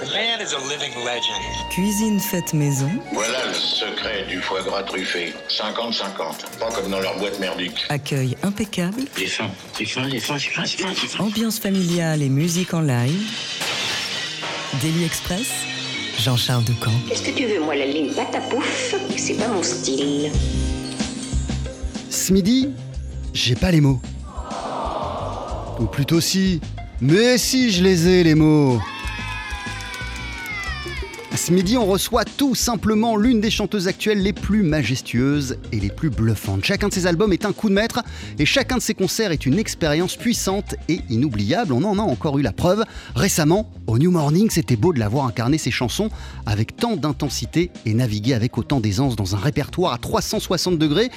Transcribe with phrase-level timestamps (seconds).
[0.00, 1.68] The man is a living legend.
[1.68, 2.88] Cuisine faite maison.
[3.12, 5.34] Voilà le secret du foie gras truffé.
[5.50, 6.58] 50-50.
[6.58, 7.84] Pas comme dans leur boîte merdique.
[7.90, 9.02] Accueil impeccable.
[9.20, 11.22] Est fin, il est fin, il est fin.
[11.22, 13.20] Ambiance familiale et musique en live.
[14.80, 15.50] Daily Express.
[16.18, 16.90] Jean-Charles Ducamp.
[17.06, 20.30] Qu'est-ce que tu veux, moi, la ligne patapouf C'est pas mon style.
[22.08, 22.70] Ce midi,
[23.34, 24.00] j'ai pas les mots.
[25.78, 26.62] Ou plutôt si.
[27.02, 28.80] Mais si, je les ai, les mots.
[31.42, 35.88] Ce midi, on reçoit tout simplement l'une des chanteuses actuelles les plus majestueuses et les
[35.88, 36.66] plus bluffantes.
[36.66, 38.02] Chacun de ses albums est un coup de maître
[38.38, 41.72] et chacun de ses concerts est une expérience puissante et inoubliable.
[41.72, 42.84] On en a encore eu la preuve.
[43.14, 46.10] Récemment, au New Morning, c'était beau de la voir incarner ses chansons
[46.44, 51.08] avec tant d'intensité et naviguer avec autant d'aisance dans un répertoire à 360 degrés.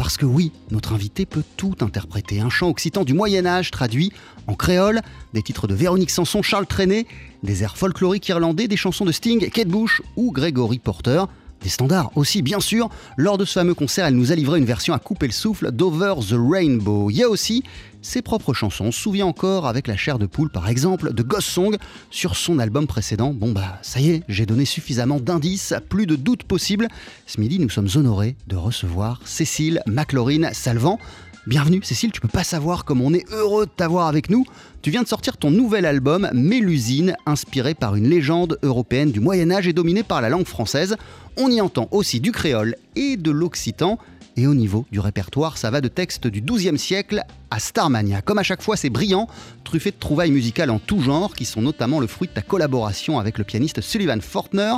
[0.00, 2.40] Parce que oui, notre invité peut tout interpréter.
[2.40, 4.14] Un chant occitan du Moyen Âge traduit
[4.46, 5.02] en créole,
[5.34, 7.06] des titres de Véronique Sanson, Charles Trenet,
[7.42, 11.24] des airs folkloriques irlandais, des chansons de Sting, Kate Bush ou Gregory Porter.
[11.62, 12.88] Des standards aussi, bien sûr.
[13.16, 15.70] Lors de ce fameux concert, elle nous a livré une version à couper le souffle
[15.70, 17.10] d'Over the Rainbow.
[17.10, 17.62] Il y a aussi
[18.02, 18.86] ses propres chansons.
[18.86, 21.76] On se souvient encore avec la chair de poule, par exemple, de Ghost Song
[22.10, 23.34] sur son album précédent.
[23.34, 26.88] Bon bah, ça y est, j'ai donné suffisamment d'indices, plus de doutes possibles.
[27.26, 30.98] Ce midi, nous sommes honorés de recevoir Cécile McLaurin Salvant.
[31.46, 34.44] Bienvenue Cécile, tu peux pas savoir comme on est heureux de t'avoir avec nous.
[34.82, 39.50] Tu viens de sortir ton nouvel album Mélusine, inspiré par une légende européenne du Moyen
[39.50, 40.96] Âge et dominé par la langue française.
[41.38, 43.98] On y entend aussi du créole et de l'occitan.
[44.36, 48.20] Et au niveau du répertoire, ça va de textes du XIIe siècle à Starmania.
[48.20, 49.26] Comme à chaque fois, c'est brillant,
[49.64, 53.18] truffé de trouvailles musicales en tout genre, qui sont notamment le fruit de ta collaboration
[53.18, 54.74] avec le pianiste Sullivan Fortner.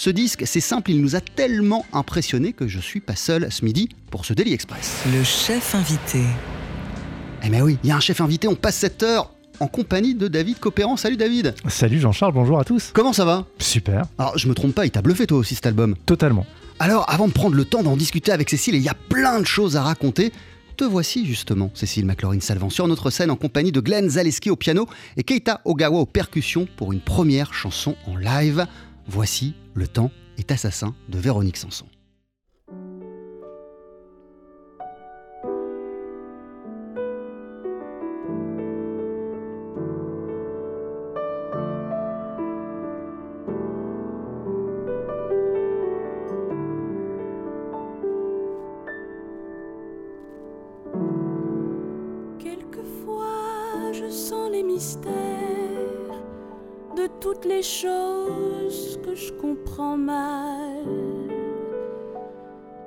[0.00, 3.64] Ce disque, c'est simple, il nous a tellement impressionnés que je suis pas seul ce
[3.64, 5.02] midi pour ce Daily Express.
[5.12, 6.22] Le chef invité.
[7.42, 10.14] Eh ben oui, il y a un chef invité, on passe cette heure en compagnie
[10.14, 10.96] de David Copéran.
[10.96, 12.92] Salut David Salut Jean-Charles, bonjour à tous.
[12.94, 13.44] Comment ça va?
[13.58, 15.96] Super, Alors je me trompe pas, il t'a bluffé toi aussi cet album.
[16.06, 16.46] totalement.
[16.78, 19.40] Alors avant de prendre le temps d'en discuter avec Cécile, et il y a plein
[19.40, 20.30] de choses à raconter,
[20.76, 24.54] te voici justement, Cécile McLaurin Salvant, sur notre scène en compagnie de Glenn Zaleski au
[24.54, 28.64] piano et Keita Ogawa aux percussions pour une première chanson en live.
[29.10, 31.86] Voici Le temps est assassin de Véronique Sanson.
[52.38, 53.24] Quelquefois,
[53.92, 55.08] je sens les mystères
[56.94, 58.07] de toutes les choses
[59.18, 60.84] je comprends mal.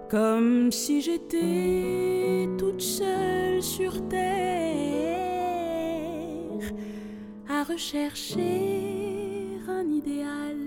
[0.09, 4.21] Comme si j'étais toute seule sur terre
[7.49, 10.57] à rechercher un idéal.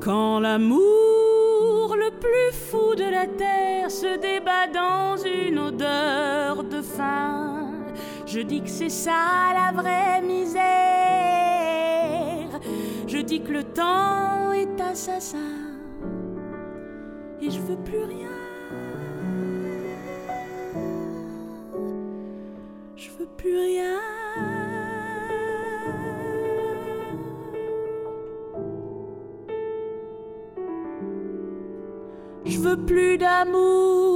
[0.00, 7.69] Quand l'amour le plus fou de la terre se débat dans une odeur de faim,
[8.30, 10.60] je dis que c'est ça la vraie misère.
[13.08, 15.38] Je dis que le temps est assassin
[17.42, 18.28] et je veux plus rien.
[22.94, 23.98] Je veux plus rien.
[32.44, 34.09] Je veux plus d'amour,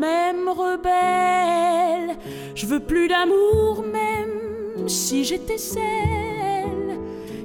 [0.00, 2.16] même rebelle.
[2.54, 6.98] Je veux plus d'amour, même si j'étais celle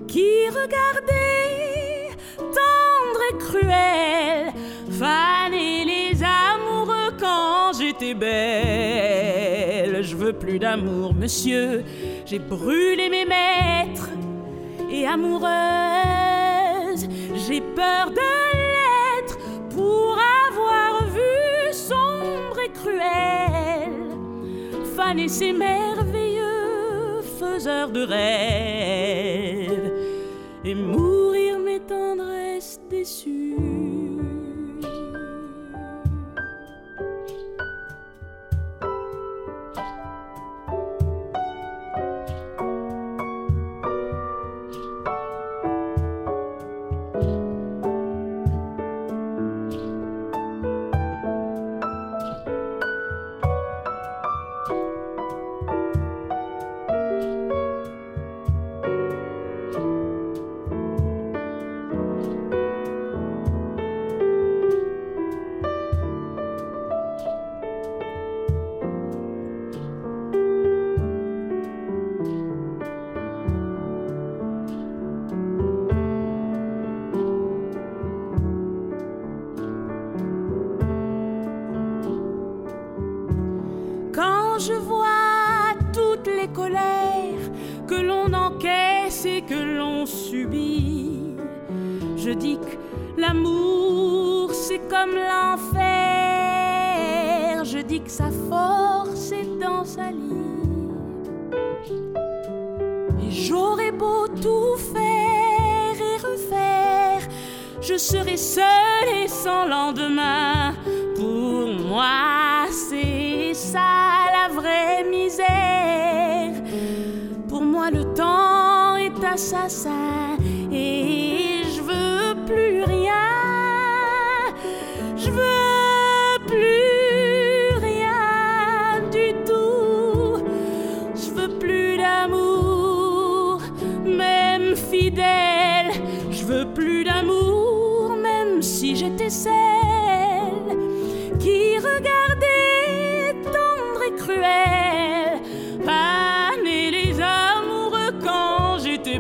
[0.07, 4.53] qui regardait tendre et cruelle,
[4.89, 10.01] faner les amoureux quand j'étais belle.
[10.01, 11.83] Je veux plus d'amour, monsieur.
[12.25, 14.09] J'ai brûlé mes maîtres
[14.89, 15.45] et amoureuse.
[17.47, 18.44] J'ai peur de
[24.96, 29.91] faner ces merveilleux faiseurs de rêves
[30.64, 33.65] et mourir mes tendresses déçues.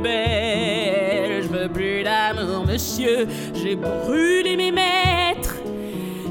[0.03, 3.27] Je veux plus d'amour, monsieur.
[3.53, 5.55] J'ai brûlé mes maîtres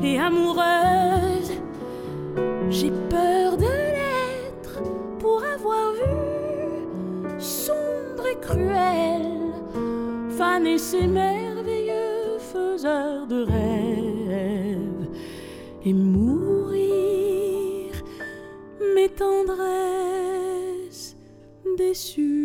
[0.03, 1.53] et amoureuse.
[2.71, 4.83] J'ai peur de l'être
[5.19, 9.23] pour avoir vu sombre et cruel
[10.37, 15.09] faner ces merveilleux faiseurs de rêves
[15.85, 17.93] et mourir
[18.95, 21.17] mes tendresses
[21.79, 22.44] déçues.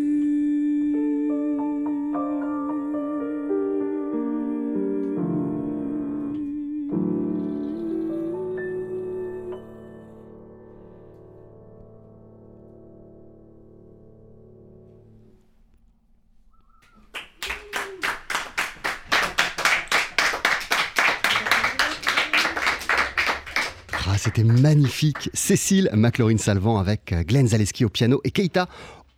[24.90, 25.30] Magnifique.
[25.36, 28.68] Cécile McLaurin-Salvant avec euh, Glenn Zaleski au piano et Keita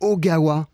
[0.00, 0.68] Ogawa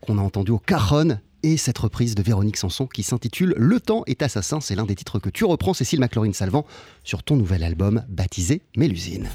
[0.00, 4.04] qu'on a entendu au cajon et cette reprise de Véronique Sanson qui s'intitule Le temps
[4.06, 4.60] est assassin.
[4.60, 6.64] C'est l'un des titres que tu reprends, Cécile McLaurin-Salvant,
[7.02, 9.28] sur ton nouvel album baptisé Mélusine.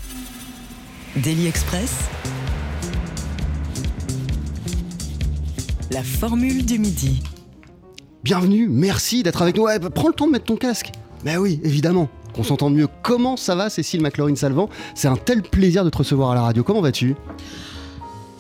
[1.17, 1.93] Daily Express.
[5.91, 7.21] La formule du midi.
[8.23, 9.63] Bienvenue, merci d'être avec nous.
[9.63, 10.91] Ouais, prends le temps de mettre ton casque.
[11.25, 12.09] Mais oui, évidemment.
[12.35, 12.87] Qu'on s'entende mieux.
[13.03, 14.69] Comment ça va, Cécile McLaurin-Salvant?
[14.95, 16.63] C'est un tel plaisir de te recevoir à la radio.
[16.63, 17.15] Comment vas-tu?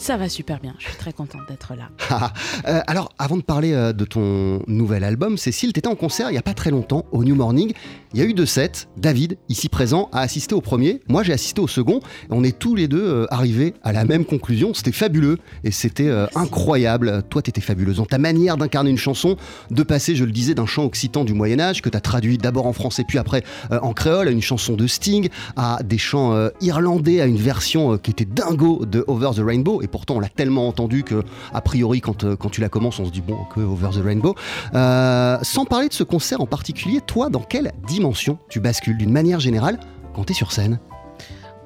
[0.01, 1.89] Ça va super bien, je suis très contente d'être là.
[2.67, 6.29] Euh, alors, avant de parler euh, de ton nouvel album, Cécile, tu étais en concert
[6.29, 7.73] il n'y a pas très longtemps au New Morning.
[8.13, 8.87] Il y a eu deux sets.
[8.97, 10.99] David, ici présent, a assisté au premier.
[11.07, 12.01] Moi, j'ai assisté au second.
[12.29, 14.73] On est tous les deux euh, arrivés à la même conclusion.
[14.73, 17.23] C'était fabuleux et c'était euh, incroyable.
[17.29, 19.37] Toi, tu étais fabuleuse dans ta manière d'incarner une chanson,
[19.69, 22.67] de passer, je le disais, d'un chant occitan du Moyen-Âge que tu as traduit d'abord
[22.67, 26.49] en français puis après euh, en créole, à une chanson de Sting, à des chants
[26.59, 29.81] irlandais, à une version qui était dingo de Over the Rainbow.
[29.81, 31.23] Et pourtant, on l'a tellement entendu que,
[31.53, 34.35] a priori, quand, quand tu la commences, on se dit bon, que Over the Rainbow.
[34.73, 38.00] Euh, sans parler de ce concert en particulier, toi, dans quelle dimension
[38.49, 39.79] tu bascules d'une manière générale
[40.13, 40.79] quand tu es sur scène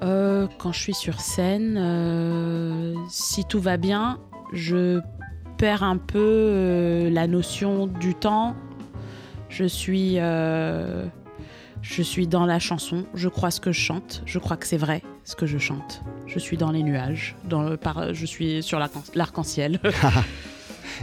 [0.04, 4.19] Euh, quand je suis sur scène, euh, si tout va bien,
[4.54, 5.00] je
[5.57, 8.56] perds un peu euh, la notion du temps.
[9.50, 14.57] Je suis, je suis dans la chanson, je crois ce que je chante, je crois
[14.57, 16.02] que c'est vrai ce que je chante.
[16.28, 19.80] Je suis dans les nuages, dans le, par- je suis sur l'arc- l'arc-en-ciel.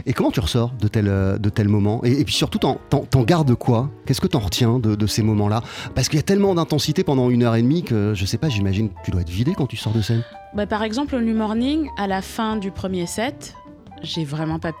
[0.05, 3.55] Et comment tu ressors de tels, euh, de tels moments et, puis surtout, t'en, gardes
[3.55, 3.89] quoi?
[4.05, 5.61] Qu'est-ce que t'en retiens de, ces moments-là?
[5.95, 8.49] Parce qu'il y a tellement d'intensité pendant une heure et demie que, je sais pas,
[8.49, 10.23] j'imagine que tu dois être vidé quand tu sors de scène.
[10.53, 13.55] Bah, par exemple, au New Morning, à la fin du premier set,
[14.01, 14.71] j'ai vraiment pas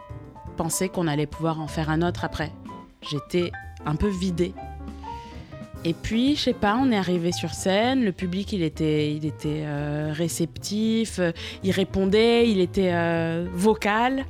[0.57, 2.51] pensé qu'on allait pouvoir en faire un autre après.
[3.01, 3.51] J'étais
[3.85, 4.53] un peu vidée.
[5.85, 9.25] Et puis, je sais pas, on est arrivé sur scène, le public il était, il
[9.25, 11.31] était euh, réceptif, euh,
[11.63, 12.93] il répondait, il était
[13.53, 14.25] vocal.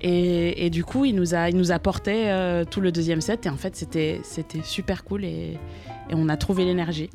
[0.00, 3.46] Et, du coup, il nous a, il nous a porté euh, tout le deuxième set.
[3.46, 5.58] Et en fait, c'était, c'était super cool et,
[6.10, 7.10] on a trouvé l'énergie.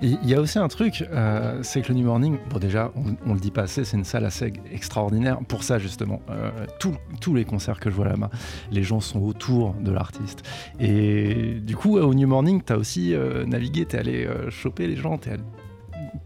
[0.00, 3.16] Il y a aussi un truc, euh, c'est que le New Morning, bon déjà, on,
[3.28, 6.20] on le dit pas assez, c'est une salle assez extraordinaire pour ça justement.
[6.30, 6.50] Euh,
[7.20, 8.30] tous les concerts que je vois là-bas,
[8.70, 10.44] les gens sont autour de l'artiste.
[10.78, 14.86] Et du coup, au New Morning, tu as aussi euh, navigué, tu es allé choper
[14.86, 15.42] les gens, tu es allé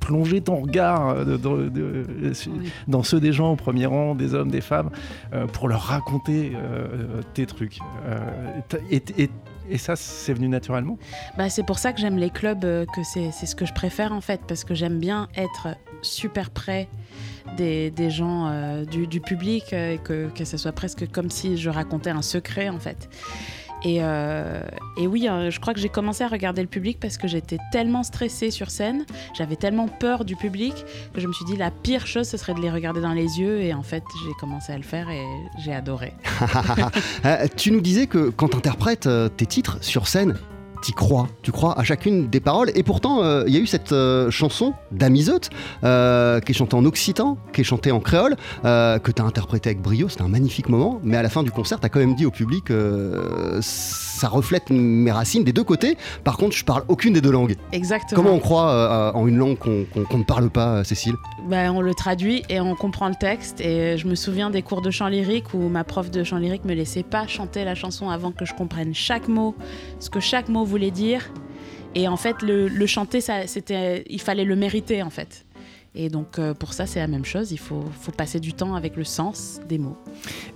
[0.02, 2.70] plonger ton regard euh, de- de- de- Oui.
[2.88, 4.90] dans ceux des gens au premier rang, des hommes, des femmes,
[5.32, 7.78] euh, pour leur raconter euh, tes trucs.
[8.06, 8.18] Euh,
[8.90, 9.30] et, et-
[9.70, 10.98] et ça, c'est venu naturellement?
[11.38, 14.12] Bah, c'est pour ça que j'aime les clubs, euh, que c'est ce que je préfère
[14.12, 15.68] en fait, parce que j'aime bien être
[16.02, 16.88] super près
[17.56, 21.30] des, des gens, euh, du, du public, euh, et que, que ce soit presque comme
[21.30, 23.08] si je racontais un secret en fait.
[23.84, 24.62] Et, euh,
[24.96, 27.58] et oui, euh, je crois que j'ai commencé à regarder le public parce que j'étais
[27.72, 31.70] tellement stressée sur scène, j'avais tellement peur du public que je me suis dit la
[31.70, 34.72] pire chose ce serait de les regarder dans les yeux et en fait j'ai commencé
[34.72, 35.24] à le faire et
[35.58, 36.14] j'ai adoré.
[37.24, 40.36] Euh, tu nous disais que quand tu interprètes tes titres sur scène,
[40.82, 42.70] t'y crois, tu crois à chacune des paroles.
[42.74, 45.48] Et pourtant, euh, il y a eu cette euh, chanson d'Amizote,
[45.84, 49.70] euh, qui est chantée en occitan, qui est chantée en créole, que tu as interprétée
[49.70, 50.08] avec brio.
[50.08, 51.00] C'était un magnifique moment.
[51.04, 52.70] Mais à la fin du concert, tu as quand même dit au public
[53.60, 55.96] ça reflète mes racines des deux côtés.
[56.22, 57.56] Par contre, je parle aucune des deux langues.
[57.72, 58.22] Exactement.
[58.22, 61.14] Comment on croit en une langue qu'on ne parle pas, Cécile?
[61.48, 63.60] Ben, On le traduit et on comprend le texte.
[63.60, 66.64] Et je me souviens des cours de chant lyrique où ma prof de chant lyrique
[66.64, 69.56] me laissait pas chanter la chanson avant que je comprenne chaque mot,
[69.98, 71.30] ce que chaque mot voulait dire.
[71.94, 75.44] Et en fait, le, chanter, ça, c'était, il fallait le mériter en fait.
[75.94, 77.52] Et donc euh, pour ça, c'est la même chose.
[77.52, 79.98] Il faut, faut, passer du temps avec le sens des mots.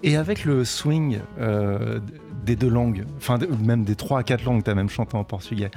[0.03, 2.01] Et avec le swing euh,
[2.47, 5.25] des deux langues, enfin même des trois à quatre langues, tu as même chanté en
[5.25, 5.71] portugais,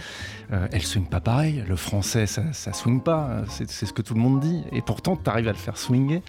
[0.54, 1.66] euh, elle swing pas pareil.
[1.68, 3.44] Le français, ça, ça swing pas.
[3.50, 4.64] C'est, ce que tout le monde dit.
[4.72, 6.22] Et pourtant, tu arrives à le faire swinger.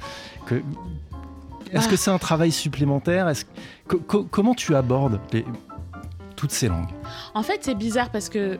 [0.47, 0.57] Que,
[1.73, 1.99] est-ce que ah.
[1.99, 3.29] c'est un travail supplémentaire?
[3.29, 3.45] Est-ce,
[3.87, 5.45] Comment tu abordes les,
[6.41, 6.89] toutes ces langues.
[7.35, 8.59] En fait, c'est bizarre parce que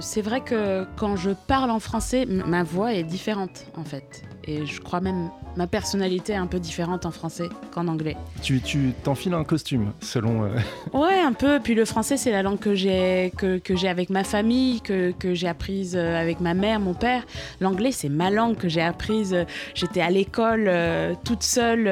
[0.00, 4.22] c'est vrai que quand je parle en français, ma voix est différente en fait.
[4.44, 8.16] Et je crois même ma personnalité est un peu différente en français qu'en anglais.
[8.42, 8.60] Tu
[9.04, 10.44] t'enfiles un costume selon.
[10.44, 10.48] Euh,
[10.92, 11.60] ouais, un peu.
[11.62, 15.12] Puis le français, c'est la langue que j'ai que, que j'ai avec ma famille, que,
[15.12, 17.24] que j'ai apprise euh, avec ma mère, mon père.
[17.60, 19.36] L'anglais, c'est ma langue que j'ai apprise.
[19.74, 21.88] J'étais à l'école euh, toute seule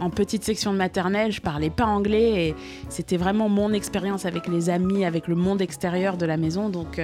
[0.00, 1.32] en petite section de maternelle.
[1.32, 2.54] Je parlais pas anglais et
[2.88, 6.68] c'était vraiment mon expérience avec les amis, avec le monde extérieur de la maison.
[6.68, 7.00] Donc,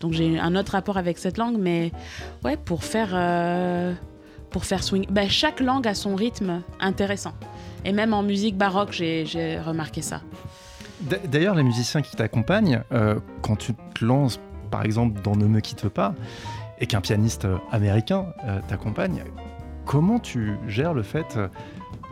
[0.00, 1.56] donc j'ai un autre rapport avec cette langue.
[1.58, 1.92] Mais
[2.44, 3.14] ouais, pour faire
[4.50, 5.06] pour faire swing.
[5.10, 7.32] Ben, chaque langue a son rythme intéressant.
[7.84, 10.22] Et même en musique baroque, j'ai remarqué ça.
[11.00, 15.60] D'ailleurs, les musiciens qui t'accompagnent, euh, quand tu te lances, par exemple, dans Ne me
[15.60, 16.14] quitte pas,
[16.78, 19.24] et qu'un pianiste euh, américain euh, t'accompagne,
[19.84, 21.38] comment tu gères le fait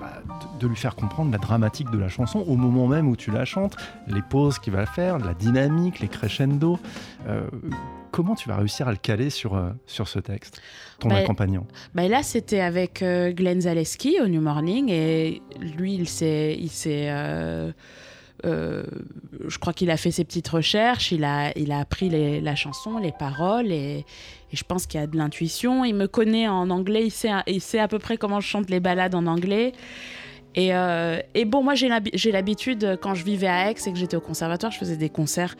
[0.04, 0.22] bah,
[0.60, 3.44] de, lui faire comprendre la dramatique de la chanson au moment même où tu la
[3.44, 6.78] chantes, les pauses qu'il va faire, la dynamique, les crescendo
[8.14, 10.62] comment tu vas réussir à le caler sur, euh, sur ce texte,
[11.00, 11.66] ton bah, accompagnant?
[11.96, 16.56] bah Là, c'était avec euh, Glenn Zaleski au New Morning et lui, il s'est.
[18.44, 18.84] Euh,
[19.46, 22.98] je crois qu'il a fait ses petites recherches, il a, il a appris la chanson,
[22.98, 24.04] les paroles, et,
[24.52, 25.84] je pense qu'il a de l'intuition.
[25.84, 28.70] Il me connaît en anglais, il sait, il sait à peu près comment je chante
[28.70, 29.72] les ballades en anglais.
[30.54, 31.88] Et, et bon, moi j'ai
[32.30, 35.56] l'habitude, quand je vivais à Aix et que j'étais au conservatoire, je faisais des concerts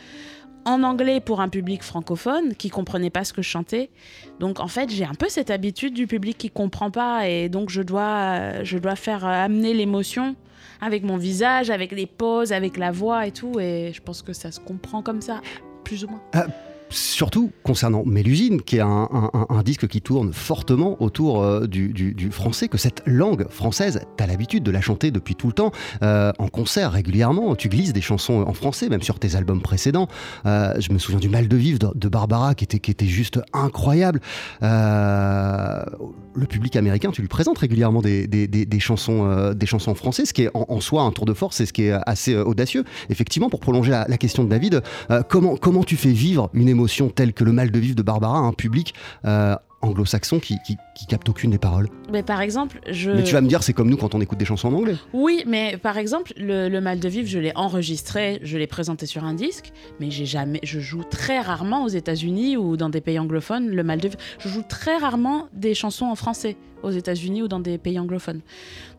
[0.64, 3.90] en anglais pour un public francophone qui comprenait pas ce que je chantais.
[4.38, 7.70] Donc en fait, j'ai un peu cette habitude du public qui comprend pas et donc
[7.70, 10.36] je dois je dois faire amener l'émotion
[10.80, 14.32] avec mon visage, avec les pauses, avec la voix et tout et je pense que
[14.32, 15.40] ça se comprend comme ça
[15.84, 16.22] plus ou moins.
[16.32, 16.46] Ah,
[16.90, 19.30] surtout concernant Mélusine, qui est un,
[19.64, 24.62] disque qui tourne fortement autour euh, du, français, que cette langue française, tu as l'habitude
[24.62, 25.72] de la chanter depuis tout le temps,
[26.02, 30.08] euh, en concert régulièrement, tu glisses des chansons en français, même sur tes albums précédents.
[30.46, 34.20] Euh, je me souviens du Mal de vivre de, Barbara, qui était, juste incroyable.
[34.60, 40.42] le public américain, tu lui présentes régulièrement des, chansons, des chansons en français, ce qui
[40.42, 42.84] est en, soi un tour de force et ce qui est assez audacieux.
[43.10, 44.82] Effectivement, pour prolonger la, la question de David,
[45.28, 48.38] comment, comment tu fais vivre une émotion telle que le mal de vivre de Barbara
[48.38, 51.88] un public euh, anglo-saxon qui, qui, capte aucune des paroles.
[52.10, 53.10] Mais par exemple, je.
[53.10, 54.96] Mais tu vas me dire, c'est comme nous quand on écoute des chansons en anglais.
[55.12, 59.24] Oui, mais par exemple, le, mal de vivre, je l'ai enregistré, je l'ai présenté sur
[59.24, 63.18] un disque, mais j'ai jamais, je joue très rarement aux États-Unis ou dans des pays
[63.18, 64.20] anglophones le mal de vivre.
[64.38, 68.40] Je joue très rarement des chansons en français aux États-Unis ou dans des pays anglophones.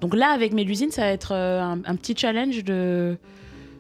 [0.02, 3.18] Donc là, avec Mélusine, ça va être euh, un petit challenge de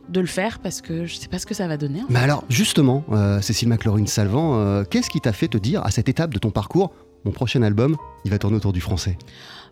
[0.09, 2.01] de le faire parce que je sais pas ce que ça va donner.
[2.09, 6.09] Mais alors, justement, euh, Cécile McLaurin-Salvant, euh, qu'est-ce qui t'a fait te dire à cette
[6.09, 6.91] étape de ton parcours,
[7.23, 9.17] mon prochain album, il va tourner autour du français?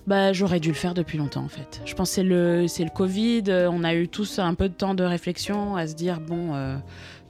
[0.06, 1.82] Bah, j'aurais dû le faire depuis longtemps en fait.
[1.86, 4.74] Je pense que c'est le, c'est le Covid, on a eu tous un peu de
[4.74, 6.76] temps de réflexion à se dire bon, euh,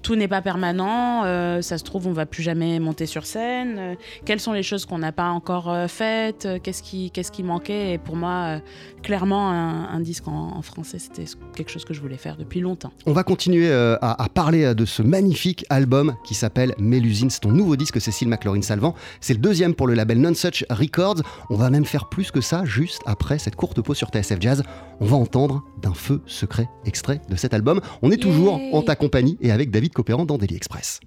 [0.04, 1.24] tout n'est pas permanent.
[1.24, 3.78] Euh, ça se trouve, on va plus jamais monter sur scène.
[3.80, 3.96] Euh,
[4.26, 6.48] quelles sont les choses qu'on n'a pas encore euh, faites?
[6.62, 7.94] Qu'est-ce qui, qu'est-ce qui manquait?
[7.94, 8.60] Et pour moi,
[9.02, 11.24] clairement, un, disque en, français, c'était
[11.56, 12.92] quelque chose que je voulais faire depuis longtemps.
[13.06, 17.30] On va continuer à, parler de ce magnifique album qui s'appelle Mélusine.
[17.30, 18.96] C'est ton nouveau disque, Cécile McLaurin-Salvant.
[19.22, 21.22] C'est le deuxième pour le label Nonsuch Records.
[21.50, 24.64] On va même faire plus que ça juste après cette courte pause sur TSF Jazz.
[25.00, 27.80] On va entendre d'un feu secret extrait de cet album.
[28.02, 31.00] On est toujours en ta compagnie et avec David David Copéran dans Daily Express.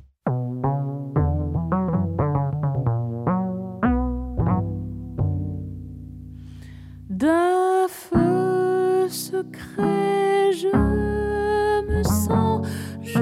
[7.09, 10.69] D'un feu secret, je
[11.89, 12.67] me sens,
[13.03, 13.19] je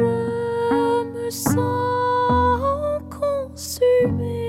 [1.12, 4.43] me sens consumé.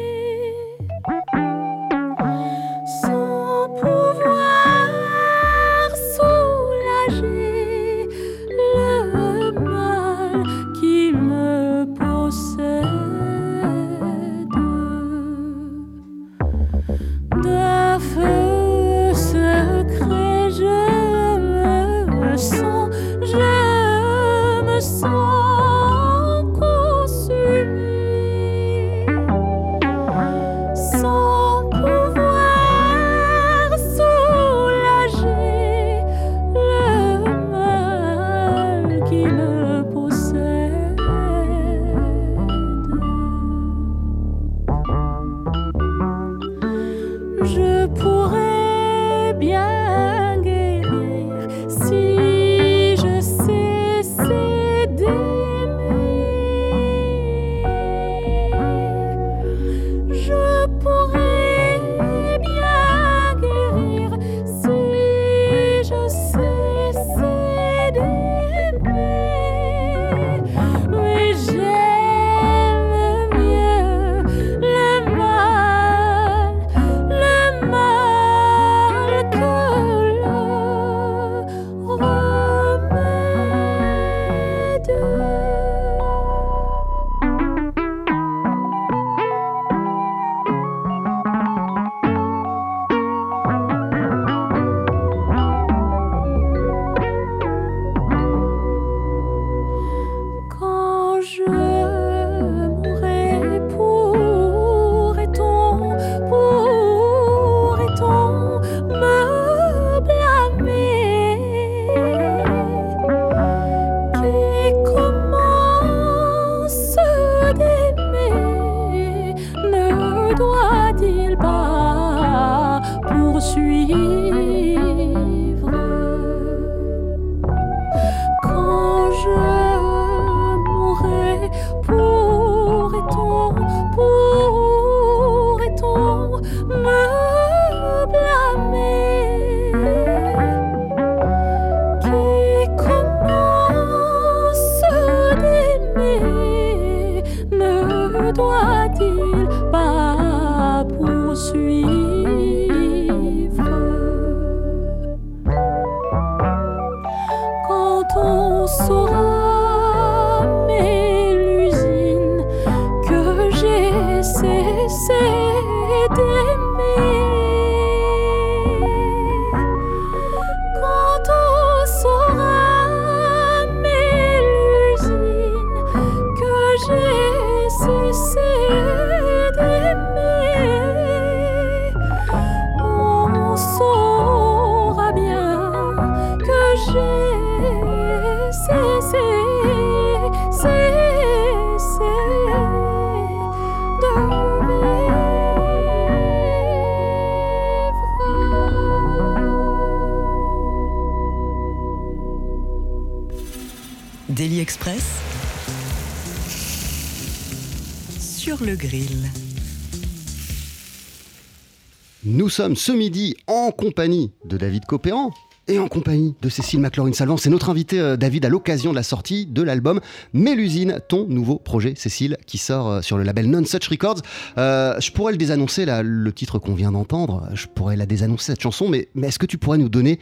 [212.74, 215.32] Ce midi en compagnie de David Copéran
[215.68, 217.38] et en compagnie de Cécile McLaurin-Salvant.
[217.38, 220.00] C'est notre invité euh, David à l'occasion de la sortie de l'album
[220.34, 224.22] Mélusine, ton nouveau projet, Cécile, qui sort euh, sur le label Non Such Records.
[224.58, 228.62] Euh, je pourrais le désannoncer, le titre qu'on vient d'entendre, je pourrais la désannoncer, cette
[228.62, 230.20] chanson, mais, est-ce que tu pourrais nous donner,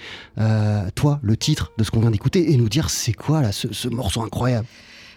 [0.96, 3.88] toi, le titre de ce qu'on vient d'écouter et nous dire c'est quoi là, ce
[3.90, 4.68] morceau incroyable?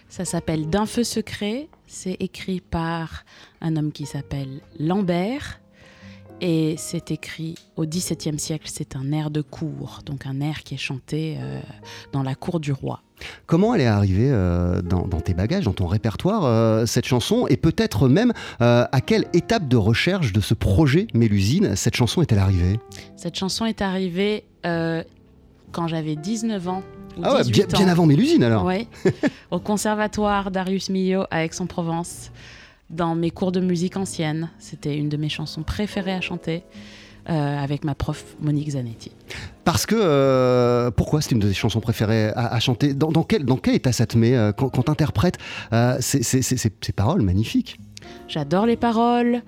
[0.09, 1.67] Ça s'appelle D'un feu secret.
[1.85, 3.23] C'est écrit par
[3.61, 5.59] un homme qui s'appelle Lambert.
[6.39, 8.67] Et c'est écrit au XVIIe siècle.
[8.71, 11.59] C'est un air de cour, donc un air qui est chanté euh,
[12.11, 13.01] dans la cour du roi.
[13.47, 17.47] Comment elle est arrivée euh, dans, dans tes bagages, dans ton répertoire, euh, cette chanson
[17.47, 22.39] Et peut-être même à quelle étape de recherche de ce projet Mélusine cette chanson est-elle
[22.39, 22.79] arrivée?
[23.15, 26.83] Cette chanson est arrivée quand j'avais 19 ans.
[27.17, 28.87] Ou Ah ouais, 18 bien, avant Mélusine alors Ouais,
[29.51, 32.31] au conservatoire Darius Milhaud à Aix-en-Provence,
[32.89, 34.49] dans mes cours de musique ancienne.
[34.59, 36.63] C'était une de mes chansons préférées à chanter
[37.29, 39.11] euh, avec ma prof Monique Zanetti.
[39.65, 42.93] Parce que, euh, pourquoi c'est une de tes chansons préférées à, à chanter?
[42.93, 45.37] Dans, dans quel, dans quel état ça te met euh, quand, quand t'interprètes
[45.73, 47.79] euh, ces, paroles magnifiques?
[48.29, 49.41] J'adore les paroles.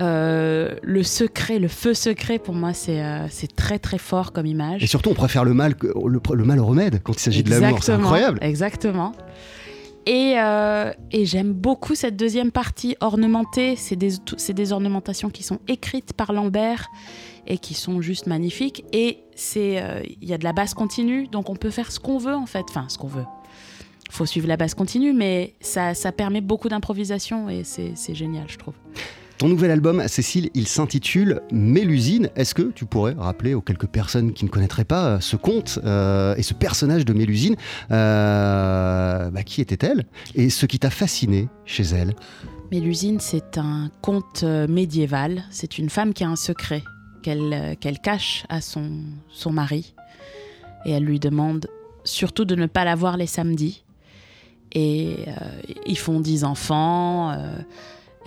[0.00, 4.82] euh, le secret, le feu secret, pour moi, c'est euh, très très fort comme image.
[4.82, 7.50] Et surtout, on préfère le mal, le, le mal au remède quand il s'agit de
[7.50, 7.82] l'amour.
[7.82, 8.38] C'est incroyable.
[8.40, 9.12] Exactement.
[10.06, 13.74] Et, euh, et j'aime beaucoup cette deuxième partie ornementée.
[13.74, 14.12] C'est des,
[14.48, 16.88] des ornementations qui sont écrites par Lambert
[17.48, 18.84] et qui sont juste magnifiques.
[18.92, 19.24] Et
[19.56, 22.34] euh, il y a de la basse continue, donc on peut faire ce qu'on veut
[22.34, 22.64] en fait.
[22.68, 23.24] Enfin, ce qu'on veut.
[24.08, 28.56] Faut suivre la basse continue, mais ça, ça permet beaucoup d'improvisation et c'est génial, je
[28.56, 28.74] trouve.
[29.38, 32.30] Ton nouvel album, Cécile, il s'intitule Mélusine.
[32.36, 35.78] Est-ce que tu pourrais rappeler aux quelques personnes qui ne connaîtraient pas euh, ce conte
[35.84, 37.54] euh, et ce personnage de Mélusine
[37.90, 42.14] euh, bah, Qui était-elle Et ce qui t'a fasciné chez elle?
[42.72, 45.44] Mélusine, c'est un conte médiéval.
[45.50, 46.82] C'est une femme qui a un secret
[47.22, 49.02] qu'elle cache à son,
[49.50, 49.94] mari.
[50.86, 51.66] Et elle lui demande
[52.04, 53.84] surtout de ne pas la voir les samedis.
[54.72, 55.26] Et
[55.84, 57.36] ils font dix enfants.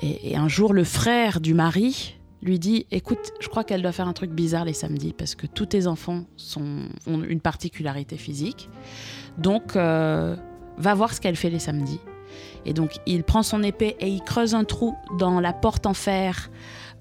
[0.01, 4.07] Et, un jour, le frère du mari lui dit Écoute, je crois qu'elle doit faire
[4.07, 6.23] un truc bizarre les samedis parce que tous tes enfants
[7.07, 8.69] ont une particularité physique.
[9.37, 10.35] Donc, euh,
[10.77, 11.99] va voir ce qu'elle fait les samedis.
[12.65, 15.93] Et donc, il prend son épée et il creuse un trou dans la porte en
[15.93, 16.49] fer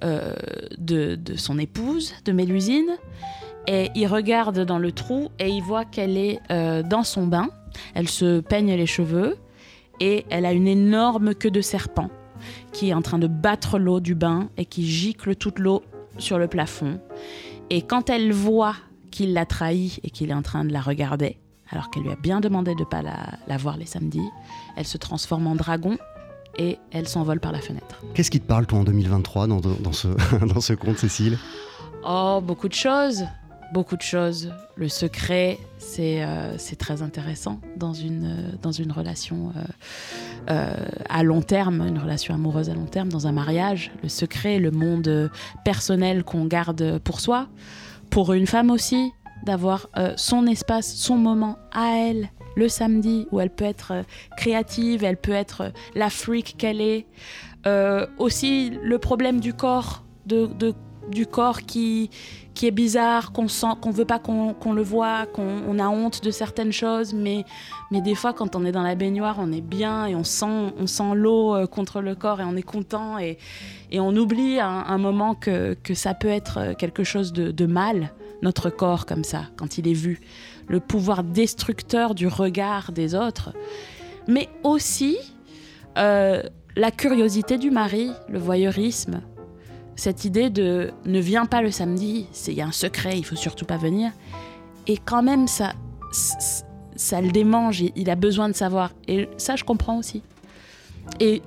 [0.02, 0.34] euh,
[0.78, 2.96] de, de son épouse, de Mélusine.
[3.66, 7.50] Et il regarde dans le trou et il voit qu'elle est euh, dans son bain.
[7.94, 9.36] Elle se peigne les cheveux
[10.00, 12.08] et elle a une énorme queue de serpent
[12.72, 15.82] qui est en train de battre l'eau du bain et qui gicle toute l'eau
[16.18, 17.00] sur le plafond.
[17.70, 18.74] Et quand elle voit
[19.10, 21.38] qu'il l'a trahie et qu'il est en train de la regarder,
[21.70, 24.28] alors qu'elle lui a bien demandé de ne pas la, la voir les samedis,
[24.76, 25.98] elle se transforme en dragon
[26.56, 28.02] et elle s'envole par la fenêtre.
[28.14, 30.08] Qu'est-ce qui te parle, toi, en 2023, dans, dans ce,
[30.46, 31.38] dans ce conte, Cécile?
[32.04, 33.24] Oh, beaucoup de choses.
[33.70, 34.50] Beaucoup de choses.
[34.76, 39.52] Le secret, c'est euh, très intéressant dans une, euh, dans une relation
[40.48, 40.74] euh,
[41.10, 43.90] à long terme, une relation amoureuse à long terme, dans un mariage.
[44.02, 45.30] Le secret, le monde
[45.64, 47.48] personnel qu'on garde pour soi.
[48.08, 49.12] Pour une femme aussi,
[49.44, 54.02] d'avoir son espace, son moment à elle, le samedi, où elle peut être
[54.38, 57.06] créative, elle peut être la freak qu'elle est.
[58.16, 60.74] Aussi, le problème du corps, de, de
[61.10, 62.10] du corps qui,
[62.54, 66.24] qui est bizarre, qu'on sent, qu'on veut pas qu'on le voit, qu'on on a honte
[66.24, 67.44] de certaines choses, mais,
[67.90, 70.72] mais des fois quand on est dans la baignoire, on est bien et on sent,
[70.76, 73.38] on sent l'eau euh, contre le corps et on est content et,
[73.90, 77.50] et on oublie un, un moment que, que ça peut être euh, quelque chose de,
[77.50, 80.20] de mal, notre corps comme ça, quand il est vu.
[80.66, 83.52] Le pouvoir destructeur du regard des autres,
[84.26, 85.16] mais aussi
[85.96, 86.42] euh,
[86.76, 89.22] la curiosité du mari, le voyeurisme,
[89.98, 93.34] cette idée de ne viens pas le samedi, il y a un secret, il faut
[93.36, 94.12] surtout pas venir.
[94.86, 95.72] Et quand même, ça,
[96.94, 98.92] ça le démange, il- a besoin de savoir.
[99.08, 100.22] Et ça, je comprends aussi.
[101.18, 101.42] Et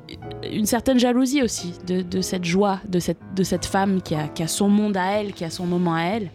[0.52, 4.28] une certaine jalousie aussi de, de cette joie, de cette, de cette femme qui a,
[4.28, 6.30] qui a son monde à elle, qui a son moment à elle.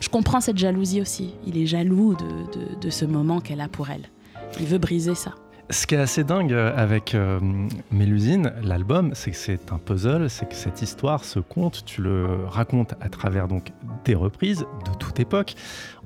[0.00, 1.34] Je comprends cette jalousie aussi.
[1.46, 4.08] Il est jaloux de- de ce moment qu'elle a pour elle.
[4.60, 5.34] Il veut briser ça.
[5.68, 7.40] Ce qui est assez dingue euh, avec euh,
[7.90, 12.44] Mélusine, l'album, c'est que c'est un puzzle, c'est que cette histoire, ce conte, tu le
[12.46, 13.72] racontes à travers donc
[14.04, 15.54] des reprises de toute époque,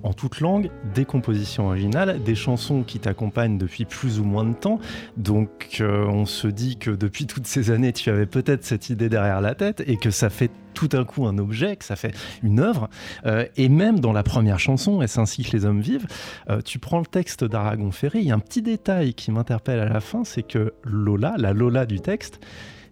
[0.03, 4.55] en toute langue, des compositions originales, des chansons qui t'accompagnent depuis plus ou moins de
[4.55, 4.79] temps.
[5.17, 9.09] Donc euh, on se dit que depuis toutes ces années, tu avais peut-être cette idée
[9.09, 12.15] derrière la tête et que ça fait tout d'un coup un objet, que ça fait
[12.43, 12.89] une œuvre.
[13.27, 16.07] Euh, et même dans la première chanson, Est-ce ainsi que les hommes vivent,
[16.49, 19.81] euh, tu prends le texte d'Aragon Ferré, il y a un petit détail qui m'interpelle
[19.81, 22.41] à la fin, c'est que Lola, la Lola du texte,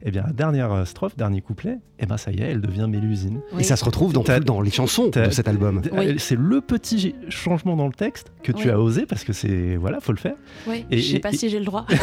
[0.03, 2.87] eh bien, la dernière euh, strophe, dernier couplet, eh ben, ça y est, elle devient
[2.89, 3.41] Mélusine.
[3.59, 5.83] Et ça se retrouve dans, dans les chansons de cet album.
[5.93, 6.17] Oui.
[6.19, 8.71] C'est le petit changement dans le texte que tu Oui.
[8.71, 10.35] as osé, parce que c'est, voilà, faut le faire.
[10.67, 11.85] Oui, Et- je sais et- pas et- si j'ai le droit.
[11.91, 11.97] Je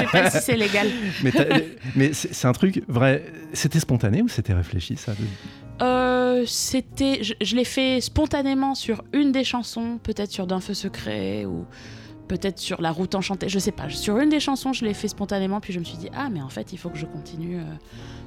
[0.00, 0.88] sais pas si c'est légal.
[1.22, 1.32] Mais,
[1.96, 3.24] mais c'est un truc vrai.
[3.52, 5.12] C'était spontané ou c'était réfléchi, ça
[5.82, 10.74] Euh, c'était, je, je l'ai fait spontanément sur une des chansons, peut-être sur D'un feu
[10.74, 11.64] secret ou
[12.30, 13.90] peut-être sur La route enchantée, je sais pas.
[13.90, 16.40] Sur une des chansons, je l'ai fait spontanément, puis je me suis dit ah mais
[16.40, 17.62] en fait il faut que je continue euh,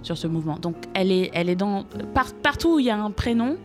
[0.02, 0.58] sur ce mouvement.
[0.60, 3.56] Donc elle est, dans par- partout où il y a un prénom,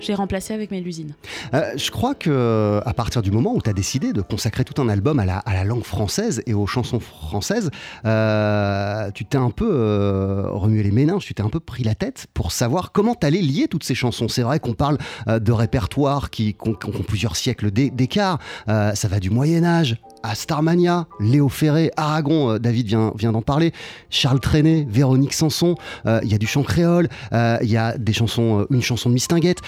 [0.00, 1.14] j'ai remplacé avec Mélusine.
[1.54, 4.80] Euh, je crois que à partir du moment où tu as décidé de consacrer tout
[4.80, 7.70] un album à la, langue française et aux chansons françaises,
[8.04, 11.94] euh, tu t'es un peu euh, remué les méninges, tu t'es un peu pris la
[11.94, 14.28] tête pour savoir comment t'allais lier toutes ces chansons.
[14.28, 18.38] C'est vrai qu'on parle euh, de répertoires qui, qui qui ont plusieurs siècles d'é- d'écart.
[18.68, 23.30] Euh, ça va du Moyen Âge à Starmania, Léo Ferré, Aragon, euh, David vient, vient
[23.32, 23.72] d'en parler,
[24.10, 25.74] Charles Trenet, Véronique Sanson,
[26.06, 29.10] euh, il y a du chant créole, euh, il y a des chansons, une chanson
[29.10, 29.60] de Mistinguette.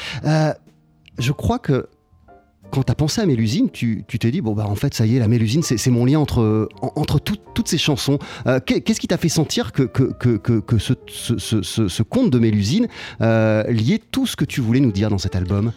[1.18, 1.88] Je crois que
[2.70, 5.06] quand tu as pensé à Mélusine, tu tu t'es dit, bon, bah en fait, ça
[5.06, 8.18] y est, la Mélusine, c'est mon lien entre, en- entre tout- toutes ces chansons.
[8.66, 12.88] Qu'est- Qu'est-ce qui t'a fait sentir que, que, que, que, ce, conte de Mélusine
[13.20, 15.72] liait tout ce que tu voulais nous dire dans cet album?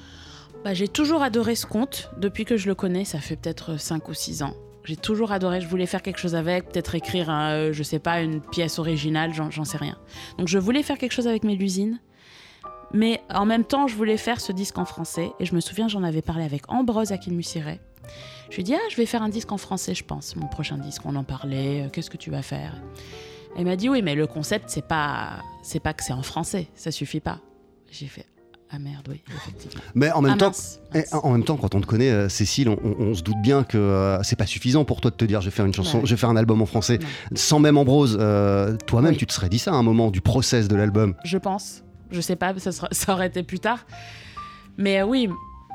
[0.65, 2.09] Bah, j'ai toujours adoré ce conte.
[2.17, 4.53] Depuis que je le connais, ça fait peut-être 5 ou 6 ans.
[4.89, 5.61] J'ai toujours adoré.
[5.61, 8.79] Je voulais faire quelque chose avec, peut-être écrire, un, euh, je sais pas, une pièce
[8.79, 9.95] originale, j'en sais rien.
[10.39, 11.99] Donc je voulais faire quelque chose avec Mélusine.
[12.91, 15.31] Mais en même temps, je voulais faire ce disque en français.
[15.39, 17.79] Et je me souviens, j'en avais parlé avec Ambrose Akin-Mussiret.
[18.49, 20.47] Je lui ai dit, ah, je vais faire un disque en français, je pense, mon
[20.47, 21.03] prochain disque.
[21.05, 22.73] On en parlait, euh, qu'est-ce que tu vas faire?
[23.55, 26.67] Elle m'a dit, oui, mais le concept, c'est pas, c'est pas que c'est en français,
[26.73, 27.41] ça suffit pas.
[27.91, 28.25] J'ai fait,
[28.71, 29.81] ah merde, oui, effectivement.
[29.95, 31.13] Mais en même Ah, temps, mince, Et mince.
[31.13, 33.63] en même temps, quand on te connaît, euh, Cécile, on, on- on se doute bien
[33.63, 35.99] que euh, c'est pas suffisant pour toi de te dire je vais faire une chanson,
[35.99, 36.05] Ouais.
[36.05, 36.99] je vais faire un album en français.
[36.99, 37.07] Non.
[37.35, 39.17] Sans même Ambrose, euh, toi-même, Oui.
[39.17, 41.15] tu te serais dit ça à un moment du process de l'album?
[41.25, 41.83] Je pense.
[42.11, 43.85] Je sais pas, ça, sera- ça aurait été plus tard.
[44.77, 45.29] Mais euh, oui,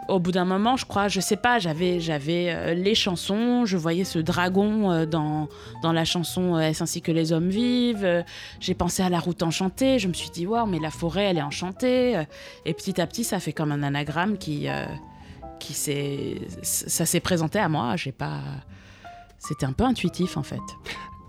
[0.08, 3.76] au bout d'un moment, je crois, je sais pas, j'avais, j'avais euh, les chansons, je
[3.76, 5.48] voyais ce dragon euh, dans,
[5.82, 8.04] dans la chanson euh, Est-ce ainsi que les hommes vivent.
[8.04, 8.22] euh,
[8.60, 11.38] j'ai pensé à la route enchantée, je me suis dit, waouh, mais la forêt, elle
[11.38, 12.16] est enchantée.
[12.16, 12.24] euh,
[12.64, 14.68] et petit à petit, ça fait comme un anagramme qui.
[14.68, 14.84] euh,
[15.60, 16.40] qui s'est.
[16.62, 18.40] Ça s'est présenté à moi, j'ai pas.
[19.38, 20.60] C'était un peu intuitif en fait.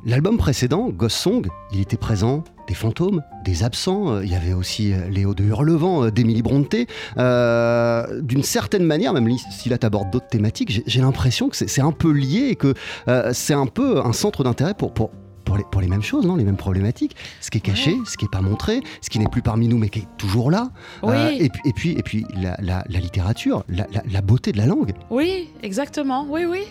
[0.07, 4.11] L'album précédent, Ghost Song, il était présent des fantômes, des absents.
[4.11, 6.87] euh, Il y avait aussi euh, Léo de Hurlevent, euh, d'Emily Brontë.
[7.17, 11.81] Euh, D'une certaine manière, même si là tu abordes d'autres thématiques, j'ai- l'impression que c'est
[11.81, 12.75] un peu lié et que
[13.07, 15.09] euh, c'est un peu un centre d'intérêt pour, pour,
[15.43, 16.35] pour, les, pour les mêmes choses, non?
[16.35, 17.15] Les mêmes problématiques.
[17.41, 17.99] Ce qui est caché, Ouais.
[18.05, 20.51] ce qui n'est pas montré, ce qui n'est plus parmi nous mais qui est toujours
[20.51, 20.69] là.
[21.01, 24.21] Oui, Euh, et puis, et puis, et puis la, la- la littérature, la, la- la
[24.21, 24.93] beauté de la langue.
[25.09, 26.61] oui, exactement, oui, oui.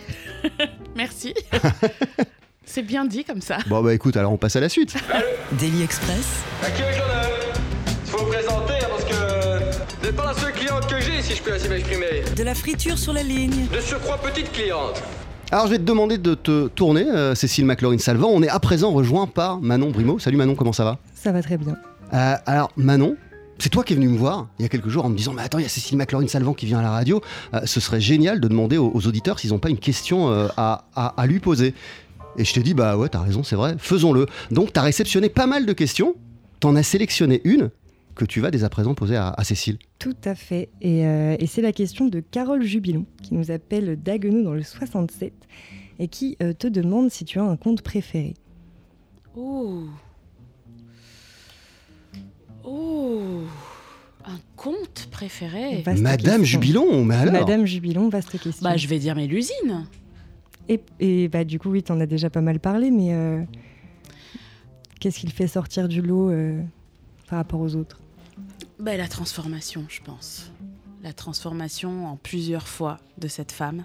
[0.96, 1.34] Merci.
[2.66, 3.58] C'est bien dit comme ça.
[3.68, 4.94] Bon bah écoute, alors on passe à la suite.
[5.52, 6.96] Daily Express, À qui avec
[8.04, 9.14] Il faut vous présenter hein, parce que
[10.00, 12.22] vous n'êtes pas la seule cliente que j'ai, si je peux ainsi m'exprimer.
[12.36, 13.66] de la friture sur la ligne.
[13.72, 15.02] De surcroît, petite cliente.
[15.52, 18.28] Alors je vais te demander de te tourner, euh, Cécile McLaurin-Salvant.
[18.32, 20.18] On est à présent rejoint par Manon Brimaud.
[20.18, 20.98] Salut Manon, comment ça va?
[21.14, 21.76] Ça va très bien.
[22.12, 23.16] Euh, Alors Manon,
[23.58, 25.32] c'est toi qui es venu me voir il y a quelques jours en me disant
[25.32, 27.20] Mais attends, il y a Cécile McLaurin-Salvant qui vient à la radio.
[27.52, 30.48] Euh, ce serait génial de demander aux, aux auditeurs s'ils n'ont pas une question euh,
[30.56, 31.74] à, à- à lui poser.
[32.36, 34.26] Et je t'ai dit Bah ouais, t'as raison, c'est vrai, faisons-le.
[34.50, 36.14] Donc t'as réceptionné pas mal de questions,
[36.60, 37.70] t'en as sélectionné une.
[38.14, 39.78] que tu vas dès à présent poser à, à Cécile.
[39.98, 40.68] Tout à fait.
[40.80, 44.62] Et, euh, et c'est la question de Carole Jubilon, qui nous appelle d'Aguenou dans le
[44.62, 45.32] 67,
[45.98, 48.34] et qui euh, te demande si tu as un conte préféré.
[49.36, 49.82] Oh.
[52.64, 53.20] Oh.
[54.24, 55.82] Un conte préféré?
[55.82, 56.60] Vaste Madame question.
[56.60, 57.32] Jubilon, mais alors?
[57.34, 58.62] Madame Jubilon, vaste question.
[58.62, 59.86] Bah, je vais dire Mélusine.
[60.68, 63.42] Et, et bah, du coup, oui, t'en as déjà pas mal parlé, mais euh,
[65.00, 66.62] qu'est-ce qui le fait sortir du lot euh,
[67.28, 68.00] par rapport aux autres?
[68.78, 70.50] Bah, la transformation, je pense.
[71.02, 73.84] La transformation en plusieurs fois de cette femme.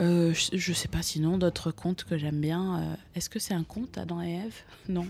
[0.00, 2.80] Euh, je, je sais pas sinon d'autres contes que j'aime bien.
[2.80, 4.54] euh, Est-ce que c'est un conte Adam et Ève?
[4.88, 5.04] Non.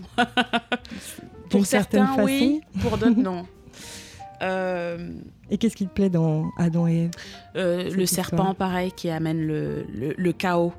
[1.49, 2.59] pour certains, oui.
[2.81, 3.47] Pour d'autres, non.
[4.41, 5.11] Euh,
[5.49, 7.11] Et qu'est-ce qui te plaît dans Adam et Ève?
[7.55, 10.73] Euh, le serpent, pareil, qui amène le, le- le chaos.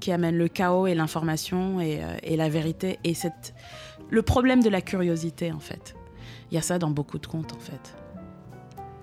[0.00, 2.98] Qui amène le chaos et l'information et, euh, et la vérité.
[3.04, 3.54] Et cette...
[4.08, 5.94] le problème de la curiosité, en fait.
[6.50, 7.94] Il y a ça dans beaucoup de contes, en fait.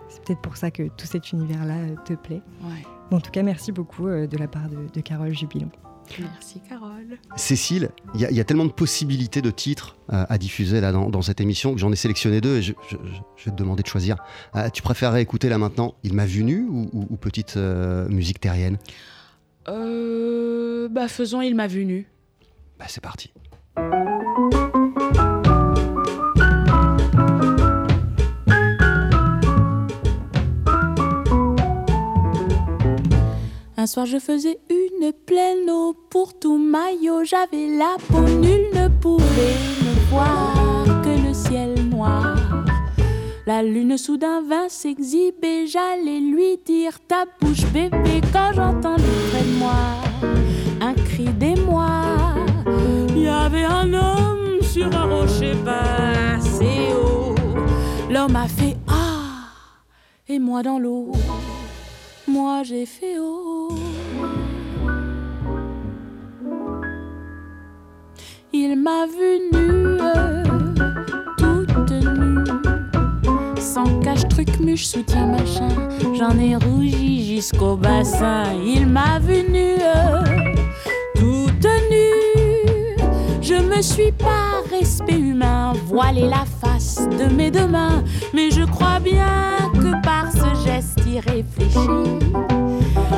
[0.10, 2.42] C'est peut-être pour ça que tout cet univers-là te plaît.
[2.64, 2.84] Ouais.
[3.12, 5.70] Bon, en tout cas, merci beaucoup de la part de, de Carole Jubilon.
[6.20, 7.18] Merci, Carole.
[7.36, 10.82] Cécile, il y, a- il y a tellement de possibilités de titres euh, à diffuser
[10.82, 13.46] là dans, dans cette émission que j'en ai sélectionné deux et je, je- je- je
[13.46, 14.16] vais te demander de choisir.
[14.56, 18.08] Euh, tu préférerais écouter là maintenant Il m'a vu nu ou, ou- ou petite euh,
[18.10, 18.78] musique terrienne?
[19.68, 22.08] Euh, bah, faisons Il m'a vu nu.
[22.80, 23.32] Bah c'est parti.
[33.88, 38.90] Un soir je faisais une pleine eau pour tout maillot, j'avais la peau, nul ne
[38.90, 42.36] pouvait me voir que le ciel noir.
[43.46, 49.58] La lune soudain vint s'exhiber, j'allais lui dire ta bouche bébé quand j'entendis près de
[49.58, 49.72] moi
[50.82, 52.02] un cri d'émoi.
[53.16, 57.36] Il y avait un homme sur un rocher pas assez haut.
[58.12, 59.48] L'homme a fait ah
[60.28, 61.14] et moi dans l'eau.
[62.38, 63.70] Moi j'ai fait oh.
[68.54, 69.98] Il m'a vu nue,
[71.40, 72.44] toute nue,
[73.60, 75.68] sans cache, truc, muche, soutien, machin.
[76.14, 78.44] J'en ai rougi jusqu'au bassin.
[78.64, 79.80] Il m'a vu nue,
[81.16, 82.98] toute nue.
[83.42, 88.64] Je me suis par respect humain voilé la face de mes deux mains, mais je
[88.64, 90.17] crois bien que par